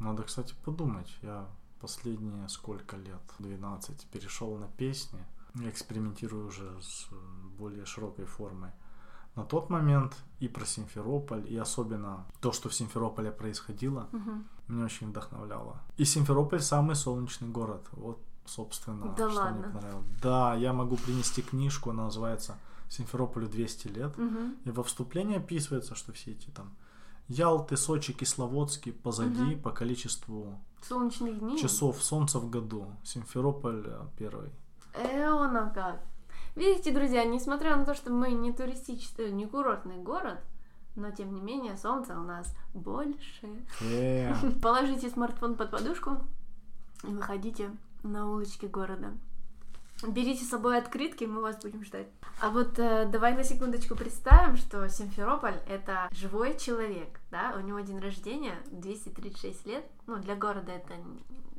Надо, 0.00 0.24
кстати, 0.24 0.56
подумать. 0.64 1.16
Я 1.22 1.46
последние 1.80 2.48
сколько 2.48 2.96
лет? 2.96 3.22
12. 3.38 4.06
Перешел 4.06 4.56
на 4.56 4.66
песни. 4.66 5.24
Я 5.54 5.70
экспериментирую 5.70 6.48
уже 6.48 6.68
с 6.82 7.06
более 7.56 7.86
широкой 7.86 8.24
формой. 8.24 8.72
На 9.36 9.44
тот 9.44 9.70
момент 9.70 10.14
и 10.40 10.48
про 10.48 10.64
Симферополь, 10.64 11.44
и 11.52 11.56
особенно 11.56 12.24
то, 12.40 12.52
что 12.52 12.68
в 12.68 12.74
Симферополе 12.74 13.30
происходило, 13.32 14.08
Мгм. 14.12 14.44
меня 14.68 14.84
очень 14.84 15.08
вдохновляло. 15.10 15.80
И 15.96 16.04
Симферополь 16.04 16.60
самый 16.60 16.94
солнечный 16.94 17.48
город. 17.48 17.86
Вот, 17.92 18.18
собственно, 18.44 19.12
Да 19.16 19.28
что 19.30 19.38
ладно? 19.40 19.58
мне 19.66 19.72
понравилось. 19.72 20.06
Да, 20.22 20.54
я 20.54 20.72
могу 20.72 20.96
принести 20.96 21.42
книжку, 21.42 21.90
она 21.90 22.04
называется 22.04 22.54
«Симферополю 22.88 23.48
200 23.48 23.88
лет». 23.88 24.16
Мгм. 24.18 24.56
И 24.64 24.70
во 24.70 24.82
вступлении 24.84 25.36
описывается, 25.38 25.94
что 25.96 26.12
все 26.12 26.32
эти 26.32 26.50
там 26.50 26.72
Ялты, 27.26 27.76
Сочи, 27.78 28.12
Кисловодский 28.12 28.92
позади 28.92 29.54
Мгм. 29.54 29.62
по 29.62 29.70
количеству 29.70 30.60
Солнечных 30.82 31.38
дней. 31.40 31.58
часов 31.58 32.02
солнца 32.04 32.38
в 32.38 32.50
году. 32.50 32.86
Симферополь 33.02 33.82
э, 33.86 34.00
первый. 34.18 34.50
Эона 34.94 35.72
как. 35.74 36.00
Видите, 36.56 36.92
друзья, 36.92 37.24
несмотря 37.24 37.76
на 37.76 37.84
то, 37.84 37.94
что 37.94 38.12
мы 38.12 38.30
не 38.30 38.52
туристический, 38.52 39.32
не 39.32 39.44
курортный 39.44 39.96
город, 39.96 40.38
но 40.94 41.10
тем 41.10 41.34
не 41.34 41.40
менее 41.40 41.76
солнца 41.76 42.16
у 42.16 42.22
нас 42.22 42.54
больше. 42.74 43.48
Положите 44.62 45.10
смартфон 45.10 45.56
под 45.56 45.72
подушку 45.72 46.18
и 47.02 47.08
выходите 47.08 47.70
на 48.04 48.30
улочки 48.30 48.66
города. 48.66 49.12
Берите 50.06 50.44
с 50.44 50.50
собой 50.50 50.78
открытки, 50.78 51.24
мы 51.24 51.40
вас 51.40 51.56
будем 51.60 51.84
ждать. 51.84 52.06
А 52.40 52.50
вот 52.50 52.78
э, 52.78 53.06
давай 53.06 53.34
на 53.34 53.42
секундочку 53.42 53.96
представим, 53.96 54.56
что 54.56 54.88
Симферополь— 54.88 55.58
это 55.68 56.08
живой 56.12 56.56
человек, 56.58 57.20
да, 57.30 57.54
у 57.56 57.60
него 57.60 57.80
день 57.80 57.98
рождения, 57.98 58.54
236 58.70 59.66
лет, 59.66 59.84
ну, 60.06 60.18
для 60.18 60.36
города 60.36 60.70
это, 60.70 60.94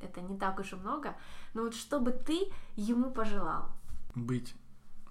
это 0.02 0.22
не 0.22 0.38
так 0.38 0.60
уж 0.60 0.74
и 0.74 0.76
много, 0.76 1.16
но 1.54 1.64
вот 1.64 1.76
что 1.76 2.00
бы 2.00 2.12
ты 2.12 2.52
ему 2.76 3.10
пожелал? 3.10 3.70
Быть 4.14 4.54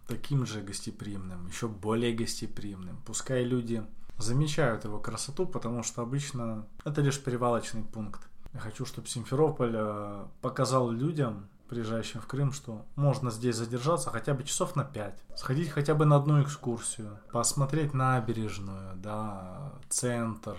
таким 0.07 0.47
же 0.47 0.61
гостеприимным, 0.61 1.47
еще 1.49 1.69
более 1.69 2.14
гостеприимным. 2.14 3.01
Пускай 3.05 3.45
люди 3.45 3.85
замечают 4.19 4.85
его 4.85 4.99
красоту, 4.99 5.47
потому 5.47 5.83
что 5.83 6.03
обычно 6.03 6.67
это 6.85 7.01
лишь 7.01 7.21
перевалочный 7.21 7.83
пункт. 7.83 8.21
Я 8.53 8.61
хочу, 8.61 8.87
чтобы 8.87 9.09
Симферополь 9.09 9.75
э, 9.75 10.27
показал 10.40 10.90
людям, 10.90 11.49
приезжающим 11.69 12.21
в 12.21 12.27
Крым, 12.27 12.53
что 12.53 12.85
можно 12.95 13.31
здесь 13.31 13.57
задержаться 13.57 14.11
хотя 14.11 14.35
бы 14.35 14.45
часов 14.45 14.77
на 14.77 14.85
пять, 14.85 15.21
сходить 15.35 15.71
хотя 15.71 15.95
бы 15.95 16.05
на 16.05 16.17
одну 16.17 16.40
экскурсию, 16.43 17.19
посмотреть 17.33 17.95
набережную, 17.95 18.95
да, 18.97 19.73
центр, 19.88 20.57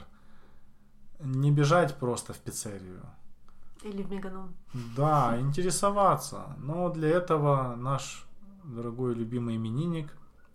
не 1.19 1.51
бежать 1.51 1.95
просто 1.95 2.33
в 2.33 2.39
пиццерию. 2.39 3.01
Или 3.83 4.01
в 4.01 4.11
Меганом? 4.11 4.55
Да, 4.97 5.37
интересоваться. 5.39 6.55
Но 6.57 6.89
для 6.89 7.09
этого 7.09 7.75
наш 7.75 8.25
дорогой 8.65 9.13
любимый 9.13 9.55
именинник 9.55 10.09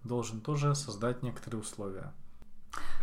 должен 0.04 0.40
тоже 0.40 0.74
создать 0.74 1.22
некоторые 1.22 1.60
условия. 1.60 2.12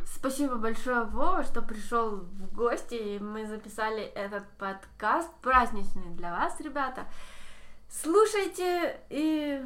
Спасибо 0.06 0.56
большое, 0.56 1.04
Вова, 1.04 1.44
что 1.44 1.62
пришел 1.62 2.18
в 2.18 2.54
гости, 2.54 2.96
и 2.96 3.20
мы 3.20 3.46
записали 3.46 4.02
этот 4.02 4.50
подкаст 4.58 5.30
праздничный 5.42 6.10
для 6.16 6.32
вас, 6.32 6.60
ребята. 6.60 7.06
Слушайте 7.90 9.00
и 9.10 9.64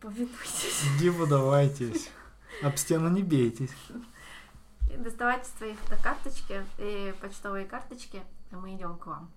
повинуйтесь. 0.00 0.84
Не 1.00 1.08
выдавайтесь. 1.08 2.10
Об 2.62 2.76
стену 2.76 3.08
не 3.08 3.22
бейтесь. 3.22 3.74
И 4.92 4.96
доставайте 4.96 5.48
свои 5.56 5.74
фотокарточки 5.74 6.64
и 6.78 7.14
почтовые 7.20 7.64
карточки, 7.64 8.22
и 8.52 8.54
мы 8.54 8.76
идем 8.76 8.96
к 8.98 9.06
вам. 9.06 9.32